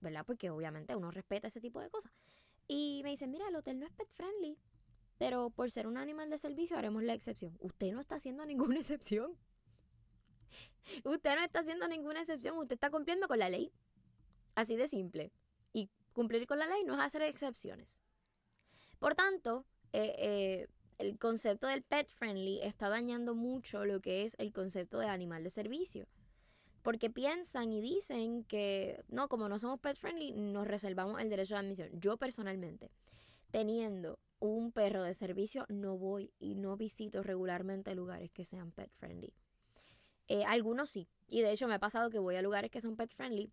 ¿verdad? 0.00 0.24
Porque 0.26 0.50
obviamente 0.50 0.96
uno 0.96 1.10
respeta 1.10 1.48
ese 1.48 1.60
tipo 1.60 1.80
de 1.80 1.90
cosas. 1.90 2.12
Y 2.68 3.00
me 3.04 3.10
dicen, 3.10 3.30
mira, 3.30 3.48
el 3.48 3.56
hotel 3.56 3.78
no 3.78 3.86
es 3.86 3.92
pet 3.92 4.08
friendly, 4.12 4.58
pero 5.18 5.50
por 5.50 5.70
ser 5.70 5.86
un 5.86 5.96
animal 5.96 6.30
de 6.30 6.38
servicio 6.38 6.76
haremos 6.76 7.02
la 7.02 7.14
excepción. 7.14 7.56
Usted 7.60 7.92
no 7.92 8.00
está 8.00 8.16
haciendo 8.16 8.46
ninguna 8.46 8.76
excepción. 8.80 9.36
Usted 11.04 11.36
no 11.36 11.44
está 11.44 11.60
haciendo 11.60 11.86
ninguna 11.88 12.20
excepción, 12.20 12.58
usted 12.58 12.74
está 12.74 12.90
cumpliendo 12.90 13.28
con 13.28 13.38
la 13.38 13.48
ley. 13.48 13.72
Así 14.54 14.76
de 14.76 14.88
simple. 14.88 15.32
Y 15.72 15.90
cumplir 16.12 16.46
con 16.46 16.58
la 16.58 16.66
ley 16.66 16.84
no 16.84 16.94
es 16.94 17.00
hacer 17.00 17.22
excepciones. 17.22 18.00
Por 18.98 19.14
tanto, 19.14 19.64
eh, 19.92 20.14
eh, 20.18 20.68
el 20.98 21.18
concepto 21.18 21.66
del 21.66 21.82
pet 21.82 22.08
friendly 22.08 22.60
está 22.62 22.88
dañando 22.88 23.34
mucho 23.34 23.84
lo 23.84 24.00
que 24.00 24.24
es 24.24 24.34
el 24.38 24.52
concepto 24.52 24.98
de 24.98 25.06
animal 25.06 25.42
de 25.42 25.50
servicio. 25.50 26.06
Porque 26.82 27.10
piensan 27.10 27.72
y 27.72 27.80
dicen 27.80 28.44
que, 28.44 29.02
no, 29.08 29.28
como 29.28 29.48
no 29.48 29.58
somos 29.58 29.80
pet 29.80 29.96
friendly, 29.96 30.32
nos 30.32 30.66
reservamos 30.66 31.20
el 31.20 31.30
derecho 31.30 31.54
de 31.54 31.60
admisión. 31.60 31.88
Yo 31.92 32.16
personalmente, 32.16 32.90
teniendo 33.50 34.18
un 34.40 34.72
perro 34.72 35.04
de 35.04 35.14
servicio, 35.14 35.64
no 35.68 35.96
voy 35.96 36.32
y 36.40 36.56
no 36.56 36.76
visito 36.76 37.22
regularmente 37.22 37.94
lugares 37.94 38.30
que 38.32 38.44
sean 38.44 38.72
pet 38.72 38.90
friendly. 38.92 39.32
Eh, 40.26 40.44
algunos 40.44 40.90
sí. 40.90 41.08
Y 41.28 41.42
de 41.42 41.52
hecho 41.52 41.68
me 41.68 41.74
ha 41.74 41.78
pasado 41.78 42.10
que 42.10 42.18
voy 42.18 42.34
a 42.34 42.42
lugares 42.42 42.70
que 42.70 42.80
son 42.80 42.96
pet 42.96 43.12
friendly 43.14 43.52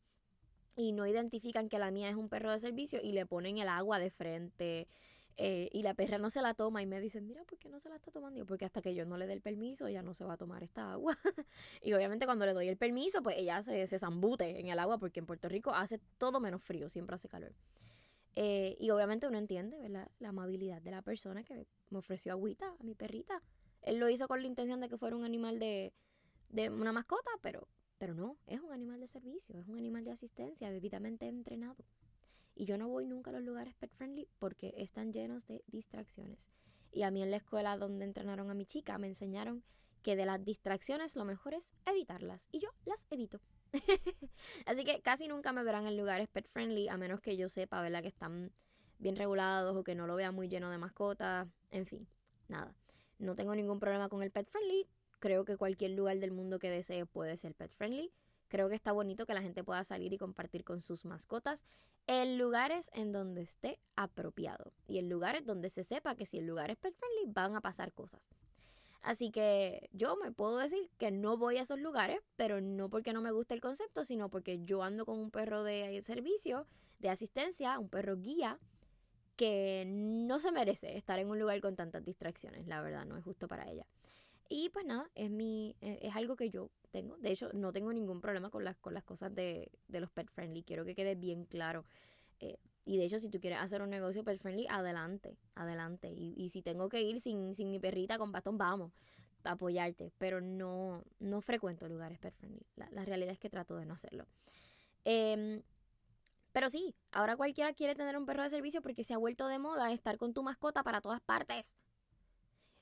y 0.75 0.91
no 0.91 1.05
identifican 1.05 1.69
que 1.69 1.77
la 1.77 1.91
mía 1.91 2.09
es 2.09 2.15
un 2.15 2.29
perro 2.29 2.51
de 2.51 2.59
servicio 2.59 2.99
y 3.03 3.11
le 3.11 3.25
ponen 3.25 3.57
el 3.57 3.67
agua 3.67 3.99
de 3.99 4.09
frente. 4.09 4.87
Eh, 5.41 5.69
y 5.71 5.84
la 5.84 5.93
perra 5.93 6.17
no 6.17 6.30
se 6.30 6.41
la 6.41 6.54
toma 6.54 6.82
y 6.82 6.86
me 6.86 6.99
dicen, 6.99 7.25
mira, 7.25 7.45
¿por 7.45 7.58
qué 7.58 7.69
no 7.69 7.80
se 7.80 7.88
la 7.88 7.95
está 7.95 8.12
tomando? 8.12 8.45
porque 8.45 8.65
hasta 8.65 8.82
que 8.82 8.93
yo 8.93 9.06
no 9.06 9.15
le 9.15 9.25
dé 9.25 9.32
el 9.32 9.39
permiso, 9.39 9.88
ella 9.88 10.02
no 10.02 10.13
se 10.13 10.25
va 10.25 10.34
a 10.34 10.38
tomar 10.38 10.63
esta 10.63 10.91
agua. 10.91 11.17
y 11.82 11.93
obviamente 11.93 12.25
cuando 12.25 12.45
le 12.45 12.54
doy 12.54 12.67
el 12.67 12.75
permiso, 12.75 13.23
pues 13.23 13.38
ella 13.38 13.62
se, 13.62 13.88
se 13.88 13.97
zambute 13.97 14.60
en 14.60 14.67
el 14.67 14.78
agua 14.78 14.97
porque 14.97 15.21
en 15.21 15.25
Puerto 15.25 15.47
Rico 15.47 15.71
hace 15.71 16.02
todo 16.17 16.41
menos 16.41 16.62
frío, 16.62 16.89
siempre 16.89 17.15
hace 17.15 17.30
calor. 17.30 17.54
Eh, 18.36 18.75
y 18.82 18.89
obviamente 18.89 19.28
uno 19.28 19.38
entiende, 19.38 19.80
¿verdad? 19.80 20.12
La 20.19 20.30
amabilidad 20.30 20.82
de 20.82 20.91
la 20.91 21.02
persona 21.04 21.45
que 21.45 21.65
me 21.89 21.99
ofreció 21.99 22.34
agüita 22.34 22.75
a 22.78 22.84
mi 22.84 22.93
perrita. 22.93 23.41
Él 23.82 23.97
lo 23.97 24.10
hizo 24.10 24.28
con 24.28 24.41
la 24.41 24.47
intención 24.47 24.82
de 24.82 24.89
que 24.89 24.97
fuera 24.97 25.15
un 25.15 25.23
animal 25.23 25.58
de, 25.58 25.93
de 26.49 26.69
una 26.69 26.91
mascota, 26.91 27.32
pero, 27.41 27.69
pero 27.97 28.13
no, 28.13 28.38
es 28.45 28.60
un 28.60 28.73
animal 28.73 28.99
de 28.99 29.08
servicio, 29.08 29.58
es 29.58 29.69
un 29.69 29.78
animal 29.78 30.04
de 30.04 30.12
asistencia, 30.12 30.69
debidamente 30.69 31.28
entrenado. 31.28 31.86
Y 32.60 32.65
yo 32.65 32.78
no 32.78 32.89
voy 32.89 33.06
nunca 33.06 33.30
a 33.30 33.34
los 33.34 33.43
lugares 33.43 33.74
pet 33.76 33.89
friendly 33.93 34.28
porque 34.38 34.74
están 34.76 35.13
llenos 35.13 35.48
de 35.48 35.63
distracciones. 35.67 36.50
Y 36.91 37.04
a 37.04 37.10
mí 37.10 37.24
en 37.24 37.32
la 37.32 37.38
escuela 37.38 37.78
donde 37.78 38.04
entrenaron 38.04 38.52
a 38.52 38.54
mi 38.54 38.65
chica 38.65 38.98
me 38.98 39.08
enseñaron 39.08 39.63
que 40.04 40.17
de 40.17 40.26
las 40.26 40.43
distracciones 40.43 41.15
lo 41.15 41.24
mejor 41.24 41.54
es 41.54 41.72
evitarlas. 41.86 42.50
Y 42.52 42.60
yo 42.60 42.67
las 42.84 43.08
evito. 43.12 43.39
Así 44.65 44.84
que 44.84 45.02
casi 45.02 45.30
nunca 45.30 45.54
me 45.54 45.63
verán 45.63 45.88
en 45.88 45.95
lugares 45.95 46.28
pet 46.28 46.50
friendly 46.50 46.89
a 46.89 46.98
menos 46.98 47.22
que 47.22 47.38
yo 47.38 47.48
sepa, 47.48 47.82
¿verdad? 47.82 48.02
Que 48.02 48.10
están 48.10 48.52
bien 48.98 49.15
regulados 49.15 49.78
o 49.78 49.86
que 49.86 49.95
no 49.95 50.06
lo 50.06 50.15
vea 50.15 50.34
muy 50.34 50.50
lleno 50.50 50.69
de 50.69 50.78
mascotas. 50.80 51.48
En 51.72 51.86
fin, 51.86 52.10
nada. 52.50 52.76
No 53.19 53.36
tengo 53.36 53.56
ningún 53.56 53.80
problema 53.80 54.10
con 54.10 54.22
el 54.22 54.32
pet 54.32 54.50
friendly. 54.50 54.86
Creo 55.19 55.45
que 55.45 55.56
cualquier 55.56 55.91
lugar 55.91 56.19
del 56.19 56.32
mundo 56.32 56.60
que 56.60 56.69
desee 56.69 57.06
puede 57.06 57.38
ser 57.38 57.56
pet 57.56 57.72
friendly. 57.72 58.12
Creo 58.49 58.67
que 58.67 58.75
está 58.75 58.91
bonito 58.91 59.25
que 59.25 59.33
la 59.33 59.41
gente 59.41 59.63
pueda 59.63 59.83
salir 59.83 60.12
y 60.12 60.17
compartir 60.17 60.63
con 60.63 60.81
sus 60.81 61.05
mascotas 61.05 61.65
en 62.07 62.38
lugares 62.38 62.89
en 62.93 63.12
donde 63.12 63.41
esté 63.41 63.79
apropiado 63.95 64.73
y 64.88 64.97
en 64.97 65.09
lugares 65.09 65.45
donde 65.45 65.69
se 65.69 65.83
sepa 65.83 66.15
que 66.15 66.25
si 66.25 66.39
el 66.39 66.47
lugar 66.47 66.71
es 66.71 66.77
pet 66.77 66.95
friendly 66.95 67.31
van 67.31 67.55
a 67.55 67.62
pasar 67.62 67.93
cosas. 67.93 68.27
Así 69.01 69.31
que 69.31 69.89
yo 69.93 70.17
me 70.17 70.31
puedo 70.31 70.57
decir 70.57 70.89
que 70.97 71.12
no 71.12 71.38
voy 71.38 71.57
a 71.57 71.62
esos 71.62 71.79
lugares, 71.79 72.19
pero 72.35 72.59
no 72.59 72.89
porque 72.89 73.13
no 73.13 73.21
me 73.21 73.31
guste 73.31 73.53
el 73.53 73.62
concepto, 73.62 74.03
sino 74.03 74.29
porque 74.29 74.59
yo 74.65 74.83
ando 74.83 75.05
con 75.05 75.19
un 75.19 75.31
perro 75.31 75.63
de 75.63 76.01
servicio, 76.01 76.67
de 76.97 77.09
asistencia, 77.09 77.79
un 77.79 77.88
perro 77.88 78.17
guía, 78.17 78.59
que 79.38 79.85
no 79.88 80.41
se 80.41 80.51
merece 80.51 80.97
estar 80.97 81.17
en 81.17 81.29
un 81.29 81.39
lugar 81.39 81.62
con 81.62 81.77
tantas 81.77 82.03
distracciones, 82.03 82.67
la 82.67 82.81
verdad, 82.81 83.05
no 83.05 83.15
es 83.15 83.23
justo 83.23 83.47
para 83.47 83.69
ella. 83.69 83.85
Y 84.49 84.69
pues 84.69 84.85
nada, 84.85 85.09
es, 85.15 85.29
mi, 85.29 85.77
e, 85.79 85.99
es 86.01 86.15
algo 86.15 86.35
que 86.35 86.49
yo 86.49 86.69
tengo. 86.91 87.17
De 87.17 87.32
hecho, 87.32 87.49
no 87.54 87.71
tengo 87.71 87.91
ningún 87.93 88.21
problema 88.21 88.49
con 88.49 88.63
las, 88.63 88.78
con 88.78 88.93
las 88.93 89.04
cosas 89.04 89.34
de, 89.34 89.71
de 89.88 89.99
los 89.99 90.12
pet 90.12 90.30
friendly. 90.30 90.63
Quiero 90.63 90.86
que 90.86 90.95
quede 90.95 91.15
bien 91.15 91.45
claro. 91.45 91.86
Eh, 92.39 92.58
y 92.86 92.97
de 92.97 93.06
hecho, 93.06 93.19
si 93.19 93.30
tú 93.30 93.39
quieres 93.39 93.60
hacer 93.60 93.82
un 93.82 93.89
negocio 93.89 94.23
pet 94.23 94.39
friendly, 94.39 94.67
adelante, 94.69 95.38
adelante. 95.56 96.12
Y, 96.12 96.34
y 96.38 96.49
si 96.49 96.62
tengo 96.62 96.89
que 96.89 97.02
ir 97.02 97.19
sin, 97.19 97.56
sin 97.56 97.69
mi 97.69 97.80
perrita 97.80 98.17
con 98.17 98.32
bastón, 98.32 98.58
vamos 98.58 98.91
apoyarte. 99.43 100.12
Pero 100.17 100.41
no, 100.41 101.04
no 101.19 101.41
frecuento 101.41 101.88
lugares 101.88 102.19
pet 102.19 102.36
friendly. 102.36 102.65
La, 102.75 102.89
la 102.91 103.06
realidad 103.06 103.32
es 103.32 103.39
que 103.39 103.49
trato 103.49 103.75
de 103.78 103.86
no 103.86 103.93
hacerlo. 103.93 104.28
Eh, 105.06 105.62
pero 106.52 106.69
sí, 106.69 106.95
ahora 107.12 107.38
cualquiera 107.38 107.73
quiere 107.73 107.95
tener 107.95 108.17
un 108.17 108.25
perro 108.25 108.43
de 108.43 108.49
servicio 108.49 108.82
porque 108.82 109.04
se 109.04 109.13
ha 109.13 109.17
vuelto 109.17 109.47
de 109.47 109.60
moda 109.60 109.91
estar 109.91 110.17
con 110.17 110.34
tu 110.34 110.43
mascota 110.43 110.84
para 110.84 111.02
todas 111.02 111.21
partes. 111.21 111.75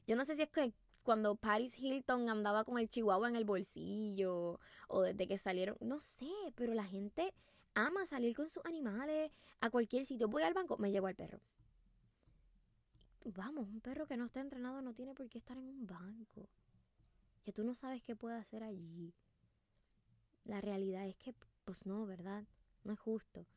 Yo 0.08 0.16
no 0.16 0.24
sé 0.24 0.36
si 0.36 0.44
es 0.44 0.50
que 0.50 0.74
cuando 1.08 1.38
Paris 1.38 1.80
Hilton 1.80 2.30
andaba 2.30 2.66
con 2.66 2.78
el 2.80 2.90
chihuahua 2.90 3.30
en 3.30 3.38
el 3.38 3.46
bolsillo 3.46 4.60
o 4.90 5.02
desde 5.04 5.26
que 5.26 5.38
salieron, 5.38 5.78
no 5.80 6.02
sé, 6.02 6.30
pero 6.54 6.74
la 6.74 6.84
gente 6.84 7.34
ama 7.76 8.06
salir 8.06 8.36
con 8.36 8.50
sus 8.50 8.66
animales 8.66 9.32
a 9.62 9.70
cualquier 9.70 10.06
sitio. 10.06 10.28
Voy 10.28 10.44
al 10.44 10.54
banco, 10.54 10.78
me 10.78 10.92
llevo 10.92 11.08
al 11.08 11.16
perro. 11.16 11.40
Vamos, 13.24 13.70
un 13.70 13.80
perro 13.80 14.06
que 14.06 14.18
no 14.18 14.26
está 14.26 14.42
entrenado 14.42 14.82
no 14.82 14.94
tiene 14.94 15.14
por 15.14 15.30
qué 15.30 15.38
estar 15.38 15.58
en 15.58 15.70
un 15.70 15.88
banco. 15.88 16.50
Que 17.42 17.54
tú 17.54 17.64
no 17.64 17.74
sabes 17.74 18.04
qué 18.04 18.18
puede 18.18 18.36
hacer 18.36 18.62
allí. 18.62 19.14
La 20.44 20.60
realidad 20.60 21.08
es 21.08 21.16
que, 21.16 21.34
pues 21.64 21.86
no, 21.86 22.06
¿verdad? 22.06 22.44
No 22.84 22.92
es 22.92 23.00
justo. 23.00 23.48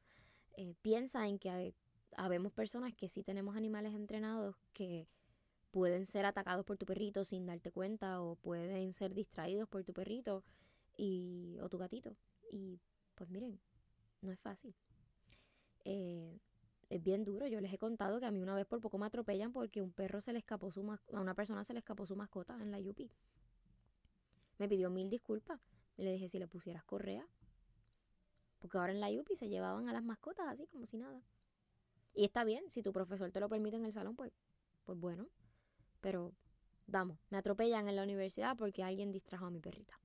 Eh, 0.56 0.76
piensa 0.82 1.26
en 1.26 1.40
que 1.40 1.74
habemos 2.16 2.52
personas 2.52 2.94
que 2.94 3.08
sí 3.08 3.24
tenemos 3.24 3.56
animales 3.56 3.92
entrenados 3.92 4.54
que 4.72 5.08
pueden 5.70 6.06
ser 6.06 6.26
atacados 6.26 6.64
por 6.64 6.76
tu 6.76 6.86
perrito 6.86 7.24
sin 7.24 7.46
darte 7.46 7.70
cuenta 7.70 8.20
o 8.20 8.36
pueden 8.36 8.92
ser 8.92 9.14
distraídos 9.14 9.68
por 9.68 9.84
tu 9.84 9.92
perrito 9.92 10.44
y, 10.96 11.58
o 11.60 11.68
tu 11.68 11.78
gatito. 11.78 12.16
Y 12.50 12.80
pues 13.14 13.30
miren, 13.30 13.60
no 14.20 14.32
es 14.32 14.40
fácil. 14.40 14.74
Eh, 15.84 16.38
es 16.88 17.02
bien 17.02 17.24
duro. 17.24 17.46
Yo 17.46 17.60
les 17.60 17.72
he 17.72 17.78
contado 17.78 18.20
que 18.20 18.26
a 18.26 18.30
mí 18.30 18.42
una 18.42 18.54
vez 18.54 18.66
por 18.66 18.80
poco 18.80 18.98
me 18.98 19.06
atropellan 19.06 19.52
porque 19.52 19.80
un 19.80 19.92
perro 19.92 20.20
se 20.20 20.32
le 20.32 20.38
escapó 20.40 20.70
su 20.70 20.80
a 20.90 21.20
una 21.20 21.34
persona 21.34 21.64
se 21.64 21.72
le 21.72 21.78
escapó 21.78 22.06
su 22.06 22.16
mascota 22.16 22.60
en 22.60 22.70
la 22.70 22.80
Yupi. 22.80 23.10
Me 24.58 24.68
pidió 24.68 24.90
mil 24.90 25.08
disculpas. 25.08 25.60
Le 25.96 26.12
dije 26.12 26.28
si 26.28 26.38
le 26.38 26.48
pusieras 26.48 26.84
correa. 26.84 27.26
Porque 28.58 28.76
ahora 28.76 28.92
en 28.92 29.00
la 29.00 29.10
Yupi 29.10 29.36
se 29.36 29.48
llevaban 29.48 29.88
a 29.88 29.92
las 29.92 30.02
mascotas 30.02 30.46
así 30.48 30.66
como 30.66 30.84
si 30.84 30.98
nada. 30.98 31.22
Y 32.12 32.24
está 32.24 32.44
bien, 32.44 32.68
si 32.70 32.82
tu 32.82 32.92
profesor 32.92 33.30
te 33.30 33.40
lo 33.40 33.48
permite 33.48 33.76
en 33.76 33.84
el 33.84 33.92
salón, 33.92 34.16
pues, 34.16 34.32
pues 34.84 34.98
bueno. 34.98 35.28
Pero, 36.00 36.32
vamos, 36.86 37.18
me 37.30 37.38
atropellan 37.38 37.88
en 37.88 37.96
la 37.96 38.02
universidad 38.02 38.56
porque 38.56 38.82
alguien 38.82 39.12
distrajo 39.12 39.46
a 39.46 39.50
mi 39.50 39.60
perrita. 39.60 39.98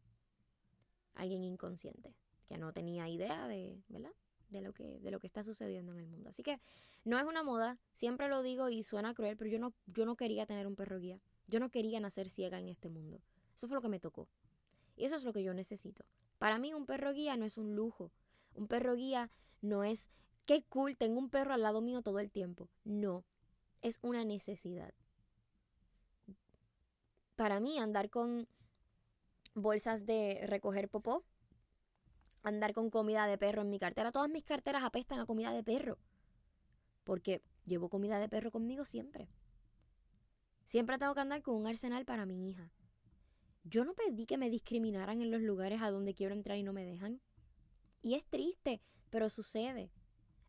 Alguien 1.14 1.44
inconsciente 1.44 2.16
que 2.48 2.58
no 2.58 2.74
tenía 2.74 3.08
idea 3.10 3.48
de, 3.48 3.82
¿verdad? 3.88 4.12
De 4.50 4.62
lo, 4.62 4.74
que, 4.74 5.00
de 5.00 5.12
lo 5.12 5.20
que 5.20 5.28
está 5.28 5.44
sucediendo 5.44 5.92
en 5.94 6.00
el 6.00 6.08
mundo. 6.08 6.30
Así 6.30 6.44
que 6.44 6.60
no 7.04 7.18
es 7.18 7.26
una 7.26 7.44
moda, 7.44 7.80
siempre 7.94 8.30
lo 8.30 8.44
digo 8.44 8.70
y 8.70 8.84
suena 8.84 9.14
cruel, 9.14 9.38
pero 9.38 9.50
yo 9.50 9.60
no, 9.60 9.74
yo 9.88 10.06
no 10.06 10.16
quería 10.16 10.46
tener 10.46 10.68
un 10.68 10.76
perro 10.76 11.00
guía. 11.00 11.20
Yo 11.48 11.60
no 11.60 11.70
quería 11.70 12.00
nacer 12.00 12.30
ciega 12.30 12.60
en 12.60 12.70
este 12.70 12.90
mundo. 12.90 13.22
Eso 13.56 13.68
fue 13.68 13.76
lo 13.76 13.82
que 13.82 13.90
me 13.90 14.00
tocó. 14.00 14.28
Y 14.96 15.06
eso 15.06 15.16
es 15.16 15.24
lo 15.24 15.34
que 15.34 15.44
yo 15.44 15.54
necesito. 15.54 16.06
Para 16.38 16.58
mí 16.58 16.74
un 16.74 16.86
perro 16.86 17.14
guía 17.14 17.38
no 17.38 17.46
es 17.46 17.58
un 17.58 17.76
lujo. 17.76 18.12
Un 18.54 18.68
perro 18.68 18.96
guía 18.96 19.30
no 19.62 19.84
es, 19.84 20.10
qué 20.46 20.64
cool, 20.64 20.98
tengo 20.98 21.20
un 21.20 21.30
perro 21.30 21.54
al 21.54 21.62
lado 21.62 21.82
mío 21.82 22.02
todo 22.02 22.20
el 22.20 22.32
tiempo. 22.32 22.70
No, 22.84 23.26
es 23.82 24.00
una 24.02 24.24
necesidad. 24.26 24.94
Para 27.36 27.60
mí 27.60 27.80
andar 27.80 28.10
con 28.10 28.48
bolsas 29.54 30.06
de 30.06 30.44
recoger 30.48 30.90
popó, 30.90 31.24
andar 32.44 32.74
con 32.74 32.90
comida 32.90 33.28
de 33.28 33.38
perro 33.38 33.62
en 33.64 33.70
mi 33.70 33.80
cartera, 33.80 34.12
todas 34.12 34.30
mis 34.30 34.44
carteras 34.44 34.84
apestan 34.84 35.20
a 35.20 35.26
comida 35.26 35.52
de 35.52 35.64
perro. 35.64 35.98
Porque 37.04 37.42
llevo 37.66 37.90
comida 37.90 38.20
de 38.20 38.30
perro 38.30 38.52
conmigo 38.52 38.86
siempre. 38.86 39.28
Siempre 40.64 40.98
tengo 40.98 41.14
que 41.14 41.22
andar 41.22 41.42
con 41.42 41.56
un 41.56 41.68
arsenal 41.68 42.06
para 42.06 42.26
mi 42.26 42.50
hija. 42.50 42.72
Yo 43.64 43.84
no 43.84 43.94
pedí 43.94 44.26
que 44.26 44.38
me 44.38 44.50
discriminaran 44.50 45.22
en 45.22 45.32
los 45.32 45.42
lugares 45.42 45.82
a 45.82 45.92
donde 45.92 46.14
quiero 46.14 46.34
entrar 46.34 46.58
y 46.58 46.64
no 46.64 46.74
me 46.74 46.86
dejan. 46.86 47.22
Y 48.02 48.14
es 48.14 48.26
triste, 48.26 48.82
pero 49.10 49.30
sucede. 49.30 49.92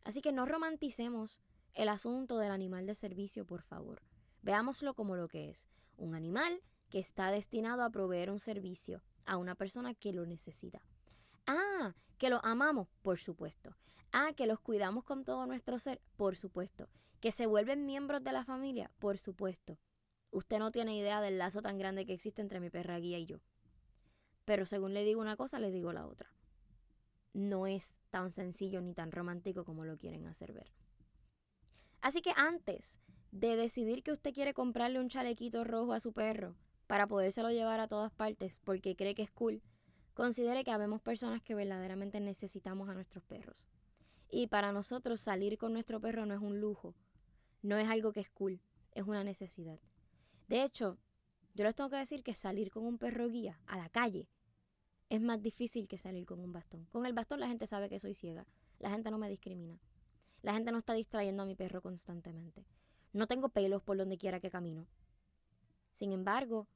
Así 0.03 0.21
que 0.21 0.31
no 0.31 0.45
romanticemos 0.45 1.39
el 1.73 1.89
asunto 1.89 2.37
del 2.37 2.51
animal 2.51 2.85
de 2.85 2.95
servicio, 2.95 3.45
por 3.45 3.61
favor. 3.61 4.01
Veámoslo 4.41 4.93
como 4.93 5.15
lo 5.15 5.27
que 5.27 5.49
es, 5.49 5.67
un 5.97 6.15
animal 6.15 6.61
que 6.89 6.99
está 6.99 7.31
destinado 7.31 7.83
a 7.83 7.89
proveer 7.89 8.31
un 8.31 8.39
servicio 8.39 9.01
a 9.25 9.37
una 9.37 9.55
persona 9.55 9.93
que 9.93 10.13
lo 10.13 10.25
necesita. 10.25 10.81
Ah, 11.45 11.93
que 12.17 12.29
los 12.29 12.39
amamos, 12.43 12.87
por 13.01 13.19
supuesto. 13.19 13.75
Ah, 14.11 14.31
que 14.35 14.47
los 14.47 14.59
cuidamos 14.59 15.03
con 15.03 15.25
todo 15.25 15.45
nuestro 15.45 15.79
ser, 15.79 16.01
por 16.15 16.37
supuesto. 16.37 16.87
Que 17.19 17.31
se 17.31 17.45
vuelven 17.45 17.85
miembros 17.85 18.23
de 18.23 18.31
la 18.31 18.45
familia, 18.45 18.91
por 18.99 19.17
supuesto. 19.17 19.77
Usted 20.31 20.59
no 20.59 20.71
tiene 20.71 20.97
idea 20.97 21.21
del 21.21 21.37
lazo 21.37 21.61
tan 21.61 21.77
grande 21.77 22.05
que 22.05 22.13
existe 22.13 22.41
entre 22.41 22.59
mi 22.59 22.69
perra 22.69 22.99
guía 22.99 23.19
y 23.19 23.25
yo. 23.25 23.39
Pero 24.45 24.65
según 24.65 24.93
le 24.93 25.03
digo 25.03 25.21
una 25.21 25.35
cosa, 25.35 25.59
le 25.59 25.71
digo 25.71 25.91
la 25.91 26.05
otra. 26.05 26.29
No 27.33 27.67
es 27.67 27.95
tan 28.09 28.31
sencillo 28.31 28.81
ni 28.81 28.93
tan 28.93 29.11
romántico 29.11 29.65
como 29.65 29.85
lo 29.85 29.97
quieren 29.97 30.25
hacer 30.25 30.53
ver. 30.53 30.71
Así 32.01 32.21
que 32.21 32.31
antes 32.35 32.99
de 33.31 33.55
decidir 33.55 34.03
que 34.03 34.11
usted 34.11 34.33
quiere 34.33 34.53
comprarle 34.53 34.99
un 34.99 35.09
chalequito 35.09 35.63
rojo 35.63 35.93
a 35.93 35.99
su 35.99 36.13
perro 36.13 36.55
para 36.87 37.07
podérselo 37.07 37.51
llevar 37.51 37.79
a 37.79 37.87
todas 37.87 38.11
partes 38.11 38.61
porque 38.63 38.95
cree 38.95 39.13
que 39.13 39.23
es 39.23 39.31
cool, 39.31 39.61
considere 40.13 40.63
que 40.63 40.71
habemos 40.71 41.01
personas 41.01 41.43
que 41.43 41.55
verdaderamente 41.55 42.19
necesitamos 42.19 42.89
a 42.89 42.93
nuestros 42.93 43.23
perros. 43.23 43.67
Y 44.29 44.47
para 44.47 44.71
nosotros 44.71 45.21
salir 45.21 45.57
con 45.57 45.73
nuestro 45.73 46.01
perro 46.01 46.25
no 46.25 46.33
es 46.33 46.41
un 46.41 46.59
lujo, 46.59 46.95
no 47.61 47.77
es 47.77 47.87
algo 47.87 48.11
que 48.11 48.21
es 48.21 48.29
cool, 48.29 48.59
es 48.93 49.03
una 49.05 49.23
necesidad. 49.23 49.79
De 50.47 50.63
hecho, 50.63 50.97
yo 51.53 51.63
les 51.63 51.75
tengo 51.75 51.89
que 51.89 51.97
decir 51.97 52.23
que 52.23 52.33
salir 52.33 52.71
con 52.71 52.85
un 52.85 52.97
perro 52.97 53.27
guía 53.29 53.59
a 53.67 53.77
la 53.77 53.89
calle 53.89 54.27
es 55.09 55.21
más 55.21 55.41
difícil 55.41 55.87
que 55.87 55.97
salir 55.97 56.25
con 56.25 56.39
un 56.39 56.51
bastón. 56.51 56.85
Con 56.91 57.05
el 57.05 57.13
bastón 57.13 57.39
la 57.39 57.47
gente 57.47 57.67
sabe 57.67 57.89
que 57.89 57.99
soy 57.99 58.13
ciega. 58.13 58.45
La 58.79 58.89
gente 58.89 59.09
no 59.09 59.17
me 59.17 59.29
discrimina. 59.29 59.79
La 60.41 60.53
gente 60.53 60.71
no 60.71 60.79
está 60.79 60.93
distrayendo 60.93 61.43
a 61.43 61.45
mi 61.45 61.55
perro 61.55 61.81
constantemente. 61.81 62.65
No 63.13 63.27
tengo 63.27 63.49
pelos 63.49 63.81
por 63.81 63.97
donde 63.97 64.17
quiera 64.17 64.39
que 64.39 64.49
camino. 64.49 64.85
Sin 65.93 66.11
embargo, 66.11 66.67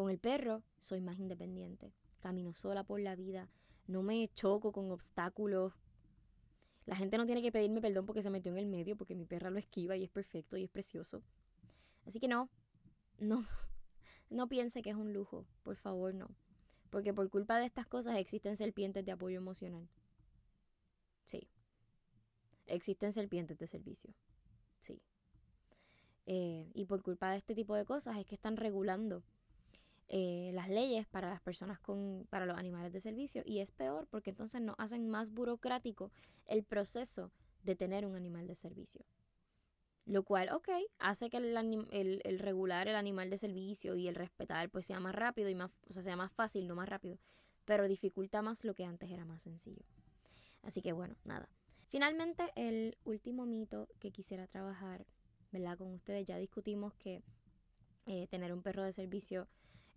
con 0.00 0.10
el 0.10 0.18
perro 0.18 0.62
soy 0.78 1.02
más 1.02 1.18
independiente. 1.18 1.92
Camino 2.20 2.54
sola 2.54 2.84
por 2.84 3.00
la 3.00 3.16
vida. 3.16 3.50
No 3.86 4.02
me 4.02 4.30
choco 4.32 4.72
con 4.72 4.90
obstáculos. 4.90 5.74
La 6.86 6.96
gente 6.96 7.18
no 7.18 7.26
tiene 7.26 7.42
que 7.42 7.52
pedirme 7.52 7.82
perdón 7.82 8.06
porque 8.06 8.22
se 8.22 8.30
metió 8.30 8.50
en 8.52 8.56
el 8.56 8.66
medio, 8.66 8.96
porque 8.96 9.14
mi 9.14 9.26
perra 9.26 9.50
lo 9.50 9.58
esquiva 9.58 9.98
y 9.98 10.04
es 10.04 10.08
perfecto 10.08 10.56
y 10.56 10.64
es 10.64 10.70
precioso. 10.70 11.22
Así 12.06 12.18
que 12.18 12.28
no, 12.28 12.48
no, 13.18 13.46
no 14.30 14.48
piense 14.48 14.80
que 14.80 14.88
es 14.88 14.96
un 14.96 15.12
lujo, 15.12 15.44
por 15.62 15.76
favor 15.76 16.14
no. 16.14 16.30
Porque 16.88 17.12
por 17.12 17.28
culpa 17.28 17.58
de 17.58 17.66
estas 17.66 17.86
cosas 17.86 18.16
existen 18.16 18.56
serpientes 18.56 19.04
de 19.04 19.12
apoyo 19.12 19.36
emocional. 19.36 19.86
Sí. 21.26 21.46
Existen 22.64 23.12
serpientes 23.12 23.58
de 23.58 23.66
servicio. 23.66 24.14
Sí. 24.78 25.02
Eh, 26.24 26.70
y 26.72 26.86
por 26.86 27.02
culpa 27.02 27.32
de 27.32 27.36
este 27.36 27.54
tipo 27.54 27.74
de 27.74 27.84
cosas 27.84 28.16
es 28.16 28.24
que 28.24 28.34
están 28.34 28.56
regulando 28.56 29.22
eh, 30.12 30.50
las 30.54 30.68
leyes 30.68 31.06
para 31.06 31.30
las 31.30 31.40
personas 31.40 31.78
con, 31.78 32.26
para 32.30 32.44
los 32.44 32.58
animales 32.58 32.92
de 32.92 33.00
servicio. 33.00 33.42
Y 33.46 33.60
es 33.60 33.70
peor 33.70 34.08
porque 34.10 34.30
entonces 34.30 34.60
nos 34.60 34.74
hacen 34.76 35.08
más 35.08 35.30
burocrático 35.30 36.10
el 36.46 36.64
proceso 36.64 37.30
de 37.62 37.76
tener 37.76 38.04
un 38.04 38.16
animal 38.16 38.48
de 38.48 38.56
servicio. 38.56 39.04
Lo 40.06 40.24
cual, 40.24 40.50
ok, 40.52 40.68
hace 40.98 41.30
que 41.30 41.36
el, 41.36 41.56
el, 42.24 42.38
regular 42.40 42.88
el 42.88 42.96
animal 42.96 43.30
de 43.30 43.38
servicio 43.38 43.94
y 43.94 44.08
el 44.08 44.16
respetar 44.16 44.68
pues 44.68 44.86
sea 44.86 44.98
más 44.98 45.14
rápido 45.14 45.48
y 45.48 45.54
más, 45.54 45.70
o 45.88 45.92
sea, 45.92 46.02
sea 46.02 46.16
más 46.16 46.32
fácil, 46.32 46.66
no 46.66 46.74
más 46.74 46.88
rápido, 46.88 47.16
pero 47.64 47.86
dificulta 47.86 48.42
más 48.42 48.64
lo 48.64 48.74
que 48.74 48.84
antes 48.84 49.12
era 49.12 49.24
más 49.24 49.42
sencillo. 49.42 49.84
Así 50.62 50.82
que 50.82 50.90
bueno, 50.90 51.14
nada. 51.22 51.48
Finalmente, 51.86 52.50
el 52.56 52.96
último 53.04 53.46
mito 53.46 53.86
que 54.00 54.10
quisiera 54.10 54.48
trabajar, 54.48 55.06
¿verdad? 55.52 55.78
Con 55.78 55.94
ustedes 55.94 56.26
ya 56.26 56.36
discutimos 56.36 56.94
que 56.94 57.22
eh, 58.06 58.26
tener 58.26 58.52
un 58.52 58.62
perro 58.62 58.82
de 58.82 58.92
servicio 58.92 59.46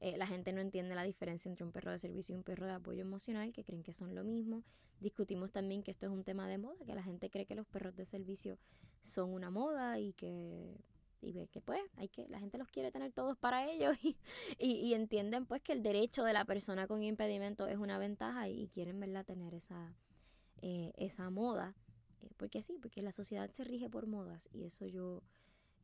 eh, 0.04 0.18
la 0.18 0.28
gente 0.28 0.52
no 0.52 0.60
entiende 0.60 0.96
la 0.96 1.04
diferencia 1.04 1.48
entre 1.48 1.64
un 1.64 1.72
perro 1.72 1.90
de 1.90 1.98
servicio 1.98 2.36
y 2.36 2.38
un 2.38 2.44
perro 2.44 2.66
de 2.66 2.74
apoyo 2.74 3.00
emocional, 3.00 3.54
que 3.54 3.64
creen 3.64 3.84
que 3.84 3.94
son 3.94 4.14
lo 4.14 4.26
mismo. 4.26 4.62
Discutimos 5.00 5.54
también 5.54 5.82
que 5.82 5.92
esto 5.92 6.08
es 6.08 6.12
un 6.12 6.26
tema 6.26 6.46
de 6.50 6.58
moda, 6.58 6.84
que 6.86 6.94
la 6.94 7.04
gente 7.04 7.30
cree 7.30 7.46
que 7.46 7.56
los 7.56 7.66
perros 7.68 7.96
de 7.96 8.04
servicio 8.04 8.58
son 9.02 9.32
una 9.32 9.50
moda 9.50 10.00
y 10.00 10.12
que 10.12 10.76
y 11.22 11.32
ve 11.32 11.48
que 11.48 11.62
pues 11.62 11.80
hay 11.96 12.10
que 12.10 12.28
la 12.28 12.38
gente 12.38 12.58
los 12.58 12.68
quiere 12.68 12.92
tener 12.92 13.14
todos 13.14 13.38
para 13.38 13.66
ellos 13.72 13.96
y, 14.04 14.18
y, 14.60 14.94
entienden 14.94 15.46
pues 15.46 15.62
que 15.62 15.72
el 15.72 15.82
derecho 15.82 16.26
de 16.26 16.34
la 16.34 16.44
persona 16.44 16.86
con 16.86 17.02
impedimento 17.02 17.70
es 17.70 17.78
una 17.78 17.98
ventaja 17.98 18.50
y, 18.50 18.68
quieren 18.68 19.00
verla 19.00 19.24
tener 19.24 19.54
esa 19.54 19.96
eh, 20.62 20.92
esa 20.98 21.30
moda. 21.30 21.78
Eh, 22.20 22.30
porque 22.36 22.62
sí 22.62 22.78
porque 22.78 23.02
la 23.02 23.14
sociedad 23.14 23.50
se 23.52 23.64
rige 23.64 23.90
por 23.90 24.06
modas 24.06 24.50
y 24.52 24.66
eso 24.66 24.86
yo 24.86 25.24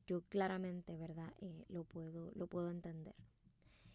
yo 0.07 0.23
claramente 0.27 0.97
verdad 0.97 1.33
lo 1.69 1.85
puedo 1.85 2.33
lo 2.35 2.47
puedo 2.47 2.69
entender 2.69 3.15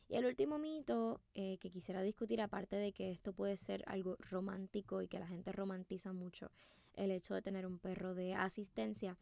y 0.09 0.17
el 0.17 0.27
último 0.27 0.59
mito 0.59 1.21
eh, 1.35 1.59
que 1.59 1.71
quisiera 1.71 2.03
discutir, 2.03 2.41
aparte 2.41 2.77
de 2.77 2.93
que 2.93 3.11
esto 3.11 3.33
puede 3.33 3.57
ser 3.57 3.83
algo 3.87 4.17
romántico 4.19 5.01
y 5.03 5.09
que 5.09 5.19
la 5.19 5.27
gente 5.27 5.53
romantiza 5.53 6.13
mucho 6.13 6.51
el 6.95 7.11
hecho 7.11 7.35
de 7.35 7.43
tener 7.43 7.67
un 7.67 7.79
perro 7.79 8.15
de 8.15 8.35
asistencia, 8.35 9.19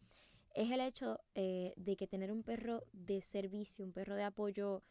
es 0.55 0.71
el 0.71 0.81
hecho 0.81 1.21
eh, 1.35 1.73
de 1.77 1.97
que 1.97 2.07
tener 2.07 2.31
un 2.31 2.43
perro 2.43 2.83
de 2.93 3.23
servicio, 3.23 3.85
un 3.85 3.93
perro 3.93 4.15
de 4.17 4.25
apoyo, 4.25 4.83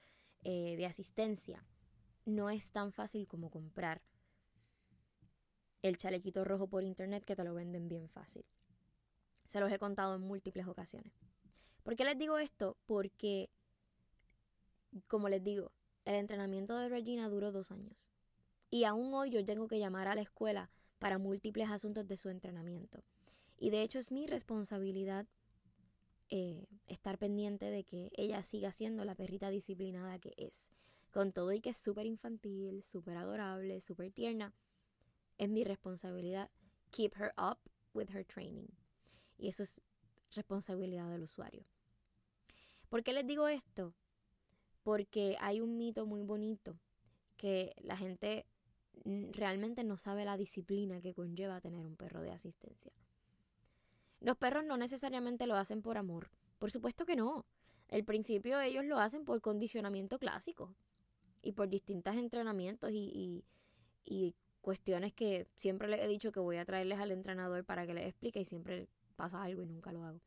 eh, 0.44 0.76
de 0.78 0.86
asistencia, 0.86 1.64
no 2.26 2.50
es 2.50 2.72
tan 2.72 2.92
fácil 2.92 3.28
como 3.28 3.50
comprar 3.50 4.02
el 5.82 5.98
chalequito 5.98 6.44
rojo 6.44 6.68
por 6.68 6.84
internet 6.84 7.26
que 7.26 7.36
te 7.36 7.44
lo 7.44 7.54
venden 7.54 7.88
bien 7.88 8.10
fácil. 8.10 8.46
Se 9.46 9.60
los 9.60 9.72
he 9.72 9.80
contado 9.80 10.16
en 10.16 10.22
múltiples 10.22 10.68
ocasiones. 10.68 11.14
¿Por 11.84 11.96
qué 11.96 12.06
les 12.06 12.18
digo 12.18 12.38
esto? 12.38 12.78
Porque, 12.86 13.50
como 15.08 15.30
les 15.30 15.44
digo, 15.44 15.72
el 16.12 16.20
entrenamiento 16.20 16.78
de 16.78 16.90
Regina 16.90 17.30
duró 17.30 17.52
dos 17.52 17.72
años. 17.72 18.12
Y 18.70 18.84
aún 18.86 19.14
hoy 19.14 19.30
yo 19.30 19.44
tengo 19.44 19.68
que 19.68 19.80
llamar 19.80 20.08
a 20.08 20.16
la 20.16 20.22
escuela 20.22 20.70
para 21.00 21.18
múltiples 21.18 21.70
asuntos 21.70 22.08
de 22.08 22.18
su 22.18 22.30
entrenamiento. 22.30 23.04
Y 23.58 23.70
de 23.70 23.82
hecho 23.82 24.00
es 24.00 24.12
mi 24.12 24.28
responsabilidad 24.28 25.28
eh, 26.30 26.66
estar 26.88 27.18
pendiente 27.18 27.66
de 27.66 27.84
que 27.84 28.12
ella 28.16 28.42
siga 28.44 28.72
siendo 28.72 29.04
la 29.04 29.16
perrita 29.16 29.50
disciplinada 29.50 30.20
que 30.20 30.34
es. 30.38 30.72
Con 31.12 31.34
todo 31.34 31.52
y 31.52 31.60
que 31.60 31.72
es 31.72 31.78
súper 31.78 32.06
infantil, 32.06 32.84
súper 32.84 33.18
adorable, 33.18 33.82
súper 33.82 34.12
tierna, 34.12 34.54
es 35.38 35.50
mi 35.50 35.64
responsabilidad 35.64 36.50
keep 36.92 37.14
her 37.18 37.34
up 37.38 37.58
with 37.94 38.10
her 38.14 38.24
training. 38.24 38.68
Y 39.38 39.50
eso 39.50 39.64
es 39.64 39.82
responsabilidad 40.34 41.10
del 41.10 41.24
usuario. 41.24 41.66
¿Por 42.90 43.04
qué 43.04 43.14
les 43.14 43.26
digo 43.26 43.48
esto? 43.48 43.94
Porque 44.84 45.38
hay 45.40 45.62
un 45.62 45.78
mito 45.78 46.06
muy 46.06 46.22
bonito 46.22 46.80
que 47.38 47.74
la 47.82 47.98
gente 47.98 48.46
realmente 49.32 49.84
no 49.84 49.98
sabe 49.98 50.26
la 50.26 50.38
disciplina 50.38 51.02
que 51.02 51.14
conlleva 51.14 51.62
tener 51.62 51.86
un 51.86 51.96
perro 51.96 52.22
de 52.22 52.32
asistencia. 52.32 52.92
Los 54.20 54.38
perros 54.38 54.64
no 54.66 54.78
necesariamente 54.78 55.48
lo 55.48 55.56
hacen 55.56 55.82
por 55.82 55.98
amor, 55.98 56.30
por 56.60 56.70
supuesto 56.70 57.06
que 57.06 57.16
no. 57.16 57.46
El 57.88 58.06
principio 58.06 58.60
ellos 58.62 58.86
lo 58.86 59.00
hacen 59.00 59.26
por 59.26 59.42
condicionamiento 59.42 60.20
clásico 60.20 60.74
y 61.42 61.54
por 61.54 61.68
distintos 61.68 62.16
entrenamientos 62.16 62.92
y, 62.94 63.44
y 64.06 64.36
cuestiones 64.62 65.14
que 65.14 65.48
siempre 65.56 65.88
les 65.88 66.02
he 66.02 66.08
dicho 66.08 66.32
que 66.32 66.40
voy 66.40 66.58
a 66.58 66.66
traerles 66.66 67.00
al 67.00 67.12
entrenador 67.12 67.66
para 67.66 67.86
que 67.86 67.94
les 67.94 68.08
explique 68.08 68.40
y 68.40 68.46
siempre 68.46 68.88
pasa 69.16 69.42
algo 69.42 69.64
y 69.64 69.66
nunca 69.66 69.92
lo 69.92 70.06
hago. 70.06 70.22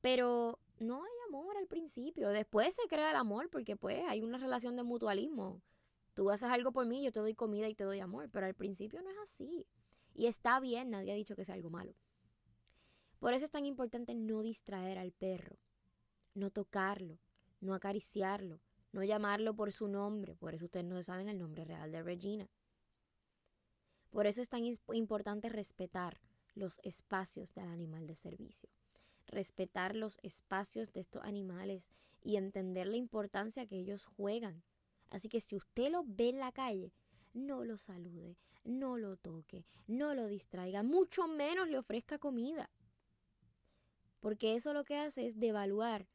Pero 0.00 0.60
no 0.78 1.02
hay 1.02 1.17
amor 1.28 1.56
al 1.56 1.66
principio. 1.66 2.30
Después 2.30 2.74
se 2.74 2.88
crea 2.88 3.10
el 3.10 3.16
amor 3.16 3.50
porque 3.50 3.76
pues 3.76 4.02
hay 4.08 4.22
una 4.22 4.38
relación 4.38 4.76
de 4.76 4.82
mutualismo. 4.82 5.62
Tú 6.14 6.30
haces 6.30 6.48
algo 6.48 6.72
por 6.72 6.86
mí, 6.86 7.02
yo 7.02 7.12
te 7.12 7.20
doy 7.20 7.34
comida 7.34 7.68
y 7.68 7.74
te 7.74 7.84
doy 7.84 8.00
amor, 8.00 8.28
pero 8.30 8.46
al 8.46 8.54
principio 8.54 9.00
no 9.02 9.10
es 9.10 9.16
así. 9.22 9.66
Y 10.14 10.26
está 10.26 10.58
bien, 10.58 10.90
nadie 10.90 11.12
ha 11.12 11.14
dicho 11.14 11.36
que 11.36 11.44
sea 11.44 11.54
algo 11.54 11.70
malo. 11.70 11.94
Por 13.20 13.34
eso 13.34 13.44
es 13.44 13.50
tan 13.50 13.64
importante 13.64 14.14
no 14.14 14.42
distraer 14.42 14.98
al 14.98 15.12
perro, 15.12 15.58
no 16.34 16.50
tocarlo, 16.50 17.18
no 17.60 17.74
acariciarlo, 17.74 18.60
no 18.92 19.04
llamarlo 19.04 19.54
por 19.54 19.72
su 19.72 19.88
nombre. 19.88 20.34
Por 20.34 20.54
eso 20.54 20.64
ustedes 20.64 20.86
no 20.86 21.02
saben 21.02 21.28
el 21.28 21.38
nombre 21.38 21.64
real 21.64 21.92
de 21.92 22.02
Regina. 22.02 22.48
Por 24.10 24.26
eso 24.26 24.40
es 24.40 24.48
tan 24.48 24.62
importante 24.92 25.48
respetar 25.48 26.20
los 26.54 26.80
espacios 26.82 27.54
del 27.54 27.68
animal 27.68 28.06
de 28.06 28.16
servicio, 28.16 28.70
respetar 29.28 29.94
los 29.94 30.18
espacios 30.22 30.92
de 30.92 31.00
estos 31.00 31.22
animales 31.22 31.90
y 32.22 32.36
entender 32.36 32.86
la 32.86 32.96
importancia 32.96 33.66
que 33.66 33.76
ellos 33.76 34.04
juegan. 34.04 34.62
Así 35.10 35.28
que 35.28 35.40
si 35.40 35.56
usted 35.56 35.90
lo 35.90 36.04
ve 36.04 36.30
en 36.30 36.40
la 36.40 36.52
calle, 36.52 36.92
no 37.32 37.64
lo 37.64 37.78
salude, 37.78 38.36
no 38.64 38.98
lo 38.98 39.16
toque, 39.16 39.64
no 39.86 40.14
lo 40.14 40.26
distraiga, 40.26 40.82
mucho 40.82 41.26
menos 41.26 41.68
le 41.68 41.78
ofrezca 41.78 42.18
comida. 42.18 42.70
Porque 44.20 44.54
eso 44.54 44.72
lo 44.72 44.84
que 44.84 44.96
hace 44.96 45.26
es 45.26 45.38
devaluar 45.38 46.08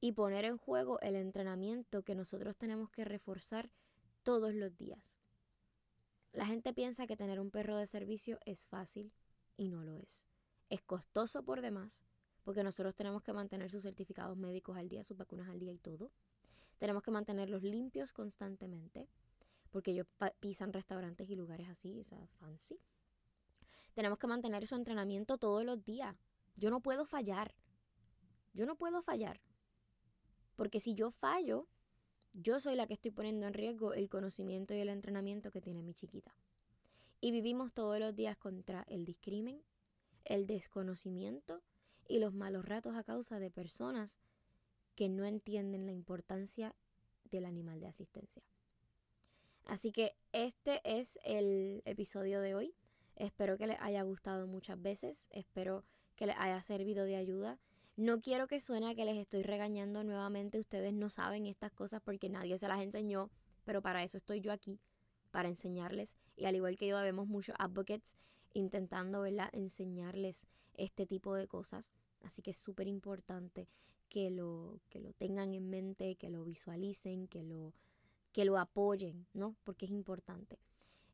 y 0.00 0.12
poner 0.12 0.44
en 0.44 0.58
juego 0.58 1.00
el 1.00 1.16
entrenamiento 1.16 2.02
que 2.02 2.14
nosotros 2.14 2.56
tenemos 2.56 2.90
que 2.90 3.04
reforzar 3.04 3.70
todos 4.22 4.54
los 4.54 4.76
días. 4.76 5.18
La 6.32 6.46
gente 6.46 6.72
piensa 6.72 7.06
que 7.06 7.16
tener 7.16 7.40
un 7.40 7.50
perro 7.50 7.76
de 7.76 7.86
servicio 7.86 8.38
es 8.44 8.64
fácil 8.64 9.12
y 9.56 9.68
no 9.68 9.84
lo 9.84 9.96
es. 9.96 10.26
Es 10.70 10.82
costoso 10.82 11.44
por 11.44 11.60
demás, 11.60 12.04
porque 12.44 12.64
nosotros 12.64 12.94
tenemos 12.94 13.22
que 13.22 13.32
mantener 13.32 13.70
sus 13.70 13.82
certificados 13.82 14.36
médicos 14.36 14.76
al 14.76 14.88
día, 14.88 15.04
sus 15.04 15.16
vacunas 15.16 15.48
al 15.48 15.58
día 15.58 15.72
y 15.72 15.78
todo. 15.78 16.10
Tenemos 16.78 17.02
que 17.02 17.10
mantenerlos 17.10 17.62
limpios 17.62 18.12
constantemente, 18.12 19.08
porque 19.70 19.92
ellos 19.92 20.06
pisan 20.40 20.72
restaurantes 20.72 21.30
y 21.30 21.36
lugares 21.36 21.68
así, 21.68 21.98
o 22.00 22.04
sea, 22.04 22.26
fancy. 22.38 22.80
Tenemos 23.94 24.18
que 24.18 24.26
mantener 24.26 24.66
su 24.66 24.74
entrenamiento 24.74 25.38
todos 25.38 25.64
los 25.64 25.84
días. 25.84 26.16
Yo 26.56 26.70
no 26.70 26.80
puedo 26.80 27.04
fallar. 27.04 27.54
Yo 28.54 28.66
no 28.66 28.76
puedo 28.76 29.02
fallar. 29.02 29.40
Porque 30.56 30.80
si 30.80 30.94
yo 30.94 31.10
fallo, 31.10 31.68
yo 32.32 32.60
soy 32.60 32.74
la 32.74 32.86
que 32.86 32.94
estoy 32.94 33.10
poniendo 33.10 33.46
en 33.46 33.54
riesgo 33.54 33.92
el 33.92 34.08
conocimiento 34.08 34.74
y 34.74 34.78
el 34.78 34.88
entrenamiento 34.88 35.50
que 35.50 35.60
tiene 35.60 35.82
mi 35.82 35.94
chiquita. 35.94 36.34
Y 37.20 37.30
vivimos 37.30 37.72
todos 37.72 38.00
los 38.00 38.14
días 38.16 38.36
contra 38.36 38.84
el 38.88 39.04
discrimen, 39.04 39.62
el 40.24 40.46
desconocimiento 40.46 41.62
y 42.12 42.18
los 42.18 42.34
malos 42.34 42.66
ratos 42.66 42.94
a 42.94 43.04
causa 43.04 43.38
de 43.38 43.50
personas 43.50 44.20
que 44.94 45.08
no 45.08 45.24
entienden 45.24 45.86
la 45.86 45.92
importancia 45.92 46.74
del 47.24 47.46
animal 47.46 47.80
de 47.80 47.86
asistencia. 47.86 48.42
Así 49.64 49.92
que 49.92 50.14
este 50.32 50.82
es 50.84 51.18
el 51.24 51.80
episodio 51.86 52.42
de 52.42 52.54
hoy. 52.54 52.74
Espero 53.16 53.56
que 53.56 53.66
les 53.66 53.80
haya 53.80 54.02
gustado 54.02 54.46
muchas 54.46 54.82
veces, 54.82 55.28
espero 55.30 55.86
que 56.14 56.26
les 56.26 56.36
haya 56.36 56.60
servido 56.60 57.06
de 57.06 57.16
ayuda. 57.16 57.58
No 57.96 58.20
quiero 58.20 58.46
que 58.46 58.60
suene 58.60 58.94
que 58.94 59.06
les 59.06 59.16
estoy 59.16 59.42
regañando 59.42 60.04
nuevamente. 60.04 60.58
Ustedes 60.58 60.92
no 60.92 61.08
saben 61.08 61.46
estas 61.46 61.72
cosas 61.72 62.02
porque 62.02 62.28
nadie 62.28 62.58
se 62.58 62.68
las 62.68 62.82
enseñó, 62.82 63.30
pero 63.64 63.80
para 63.80 64.02
eso 64.02 64.18
estoy 64.18 64.42
yo 64.42 64.52
aquí, 64.52 64.78
para 65.32 65.48
enseñarles. 65.48 66.16
Y 66.36 66.44
al 66.44 66.54
igual 66.54 66.76
que 66.76 66.86
yo, 66.86 66.96
vemos 67.00 67.26
muchos 67.26 67.56
advocates 67.58 68.16
intentando 68.54 69.22
¿verdad? 69.22 69.48
enseñarles 69.52 70.46
este 70.74 71.06
tipo 71.06 71.34
de 71.34 71.48
cosas. 71.48 71.92
Así 72.22 72.40
que 72.42 72.52
es 72.52 72.56
súper 72.56 72.86
importante 72.86 73.66
que 74.08 74.30
lo, 74.30 74.78
que 74.90 75.00
lo 75.00 75.12
tengan 75.14 75.54
en 75.54 75.68
mente, 75.68 76.14
que 76.14 76.30
lo 76.30 76.44
visualicen, 76.44 77.26
que 77.26 77.42
lo, 77.42 77.72
que 78.32 78.44
lo 78.44 78.58
apoyen, 78.58 79.26
¿no? 79.32 79.56
Porque 79.64 79.86
es 79.86 79.90
importante. 79.90 80.58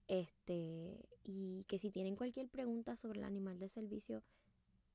Este, 0.09 1.09
y 1.23 1.65
que 1.65 1.79
si 1.79 1.91
tienen 1.91 2.17
cualquier 2.17 2.49
pregunta 2.49 2.97
sobre 2.97 3.21
el 3.21 3.25
animal 3.25 3.59
de 3.59 3.69
servicio, 3.69 4.23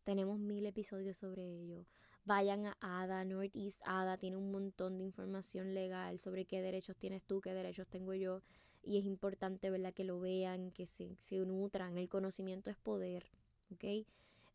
tenemos 0.03 0.39
mil 0.39 0.65
episodios 0.65 1.17
sobre 1.17 1.43
ello. 1.43 1.85
Vayan 2.25 2.65
a 2.65 2.77
ADA, 2.81 3.23
Northeast 3.25 3.81
ADA, 3.85 4.17
tiene 4.17 4.37
un 4.37 4.51
montón 4.51 4.97
de 4.97 5.03
información 5.03 5.73
legal 5.73 6.19
sobre 6.19 6.45
qué 6.45 6.61
derechos 6.61 6.97
tienes 6.97 7.23
tú, 7.23 7.41
qué 7.41 7.53
derechos 7.53 7.87
tengo 7.87 8.13
yo. 8.13 8.41
Y 8.83 8.97
es 8.97 9.05
importante, 9.05 9.69
¿verdad? 9.69 9.93
Que 9.93 10.03
lo 10.03 10.19
vean, 10.19 10.71
que 10.71 10.85
se, 10.85 11.15
se 11.17 11.37
nutran. 11.37 11.97
El 11.97 12.09
conocimiento 12.09 12.69
es 12.69 12.77
poder, 12.77 13.25
¿ok? 13.71 14.05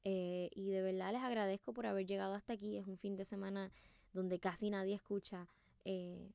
Eh, 0.05 0.51
y 0.55 0.71
de 0.71 0.83
verdad 0.83 1.13
les 1.13 1.23
agradezco 1.23 1.73
por 1.73 1.87
haber 1.87 2.07
llegado 2.07 2.35
hasta 2.35 2.53
aquí. 2.53 2.77
Es 2.77 2.87
un 2.87 2.99
fin 2.99 3.17
de 3.17 3.25
semana 3.25 3.73
donde 4.13 4.39
casi 4.39 4.71
nadie 4.71 4.95
escucha 4.95 5.49
eh, 5.85 6.31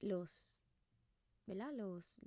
los, 0.00 0.62
¿verdad? 1.46 1.72
Los, 1.74 2.18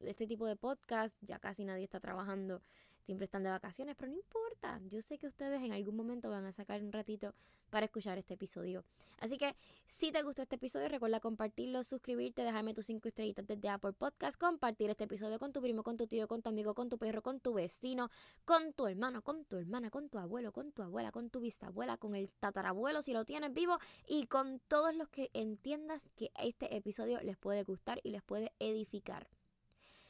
este 0.00 0.26
tipo 0.26 0.46
de 0.46 0.56
podcast. 0.56 1.16
Ya 1.22 1.38
casi 1.38 1.64
nadie 1.64 1.84
está 1.84 2.00
trabajando 2.00 2.62
siempre 3.08 3.24
están 3.24 3.42
de 3.42 3.48
vacaciones, 3.48 3.96
pero 3.96 4.12
no 4.12 4.18
importa. 4.18 4.78
Yo 4.90 5.00
sé 5.00 5.16
que 5.16 5.26
ustedes 5.26 5.62
en 5.62 5.72
algún 5.72 5.96
momento 5.96 6.28
van 6.28 6.44
a 6.44 6.52
sacar 6.52 6.82
un 6.82 6.92
ratito 6.92 7.34
para 7.70 7.86
escuchar 7.86 8.18
este 8.18 8.34
episodio. 8.34 8.84
Así 9.18 9.38
que 9.38 9.56
si 9.86 10.12
te 10.12 10.22
gustó 10.22 10.42
este 10.42 10.56
episodio, 10.56 10.88
recuerda 10.88 11.18
compartirlo, 11.18 11.82
suscribirte, 11.84 12.42
dejarme 12.42 12.74
tus 12.74 12.84
cinco 12.84 13.08
estrellitas 13.08 13.46
desde 13.46 13.70
Apple 13.70 13.94
Podcast, 13.94 14.38
compartir 14.38 14.90
este 14.90 15.04
episodio 15.04 15.38
con 15.38 15.54
tu 15.54 15.62
primo, 15.62 15.82
con 15.82 15.96
tu 15.96 16.06
tío, 16.06 16.28
con 16.28 16.42
tu 16.42 16.50
amigo, 16.50 16.74
con 16.74 16.90
tu 16.90 16.98
perro, 16.98 17.22
con 17.22 17.40
tu 17.40 17.54
vecino, 17.54 18.10
con 18.44 18.74
tu 18.74 18.86
hermano, 18.86 19.22
con 19.22 19.46
tu 19.46 19.56
hermana, 19.56 19.88
con 19.88 20.10
tu 20.10 20.18
abuelo, 20.18 20.52
con 20.52 20.70
tu 20.72 20.82
abuela, 20.82 21.10
con 21.10 21.30
tu 21.30 21.40
bisabuela, 21.40 21.96
con 21.96 22.14
el 22.14 22.28
tatarabuelo 22.28 23.00
si 23.00 23.14
lo 23.14 23.24
tienes 23.24 23.54
vivo 23.54 23.78
y 24.06 24.26
con 24.26 24.60
todos 24.68 24.94
los 24.94 25.08
que 25.08 25.30
entiendas 25.32 26.04
que 26.14 26.30
este 26.38 26.76
episodio 26.76 27.22
les 27.22 27.38
puede 27.38 27.62
gustar 27.62 28.00
y 28.02 28.10
les 28.10 28.22
puede 28.22 28.52
edificar. 28.58 29.26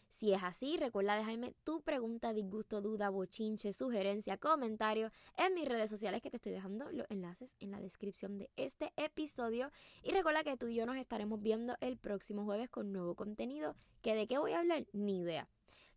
Si 0.09 0.33
es 0.33 0.43
así, 0.43 0.77
recuerda 0.77 1.17
dejarme 1.17 1.55
tu 1.65 1.83
pregunta, 1.83 2.33
disgusto, 2.33 2.81
duda, 2.81 3.11
bochinche, 3.11 3.73
sugerencia, 3.73 4.39
comentario 4.39 5.13
en 5.37 5.55
mis 5.55 5.69
redes 5.69 5.91
sociales 5.91 6.23
que 6.23 6.31
te 6.31 6.37
estoy 6.39 6.53
dejando 6.53 6.91
los 6.93 7.07
enlaces 7.11 7.55
en 7.61 7.71
la 7.71 7.81
descripción 7.81 8.39
de 8.39 8.51
este 8.57 8.93
episodio. 8.97 9.71
Y 10.03 10.13
recuerda 10.13 10.45
que 10.45 10.57
tú 10.57 10.69
y 10.69 10.75
yo 10.75 10.87
nos 10.87 10.97
estaremos 10.97 11.43
viendo 11.43 11.77
el 11.81 11.99
próximo 11.99 12.45
jueves 12.45 12.71
con 12.71 12.93
nuevo 12.93 13.15
contenido. 13.15 13.77
¿Que 14.03 14.15
de 14.15 14.27
qué 14.27 14.39
voy 14.39 14.53
a 14.53 14.61
hablar? 14.61 14.87
Ni 14.93 15.21
idea. 15.21 15.49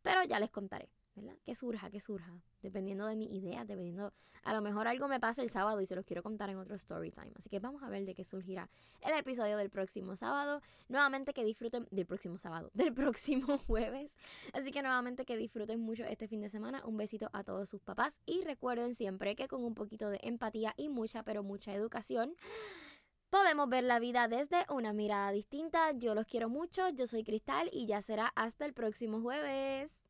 Pero 0.02 0.24
ya 0.24 0.39
les 0.39 0.52
contaré. 0.52 0.89
¿Verdad? 1.15 1.36
Que 1.43 1.56
surja, 1.56 1.89
que 1.89 2.00
surja, 2.00 2.32
dependiendo 2.62 3.06
de 3.06 3.15
mi 3.15 3.26
idea, 3.36 3.65
dependiendo, 3.65 4.13
a 4.43 4.54
lo 4.54 4.62
mejor 4.62 4.88
algo 4.88 5.08
me 5.08 5.19
pasa 5.19 5.41
el 5.41 5.50
sábado 5.50 5.82
y 5.82 5.86
se 5.86 5.95
los 5.95 6.06
quiero 6.06 6.24
contar 6.24 6.50
en 6.50 6.58
otro 6.58 6.76
story 6.76 7.12
time. 7.12 7.32
Así 7.36 7.50
que 7.50 7.60
vamos 7.60 7.84
a 7.84 7.89
ver 7.89 8.06
de 8.06 8.15
qué 8.15 8.24
surgirá 8.24 8.69
el 9.02 9.17
episodio 9.17 9.58
del 9.58 9.69
próximo 9.69 10.15
sábado. 10.15 10.62
Nuevamente 10.88 11.34
que 11.34 11.43
disfruten 11.43 11.88
del 11.91 12.06
próximo 12.06 12.38
sábado, 12.38 12.71
del 12.74 12.93
próximo 12.93 13.58
jueves. 13.60 14.17
Así 14.54 14.71
que 14.71 14.82
nuevamente 14.82 15.26
que 15.26 15.38
disfruten 15.38 15.80
mucho 15.80 16.04
este 16.06 16.28
fin 16.28 16.41
de 16.41 16.50
semana. 16.50 16.86
Un 16.86 16.97
besito 16.97 17.30
a 17.34 17.43
todos 17.43 17.69
sus 17.69 17.82
papás 17.82 18.19
y 18.26 18.41
recuerden 18.41 18.95
siempre 18.95 19.36
que 19.36 19.47
con 19.47 19.63
un 19.63 19.76
poquito 19.76 20.10
de 20.10 20.19
empatía 20.24 20.74
y 20.78 20.89
mucha, 20.89 21.24
pero 21.24 21.43
mucha 21.43 21.74
educación, 21.74 22.36
podemos 23.32 23.69
ver 23.69 23.84
la 23.86 24.00
vida 24.00 24.28
desde 24.28 24.65
una 24.69 24.93
mirada 24.93 25.32
distinta. 25.32 25.91
Yo 25.93 26.13
los 26.13 26.28
quiero 26.28 26.50
mucho, 26.50 26.89
yo 26.89 27.08
soy 27.08 27.24
Cristal 27.24 27.69
y 27.71 27.86
ya 27.86 28.02
será 28.02 28.32
hasta 28.36 28.65
el 28.65 28.74
próximo 28.74 29.21
jueves. 29.21 30.02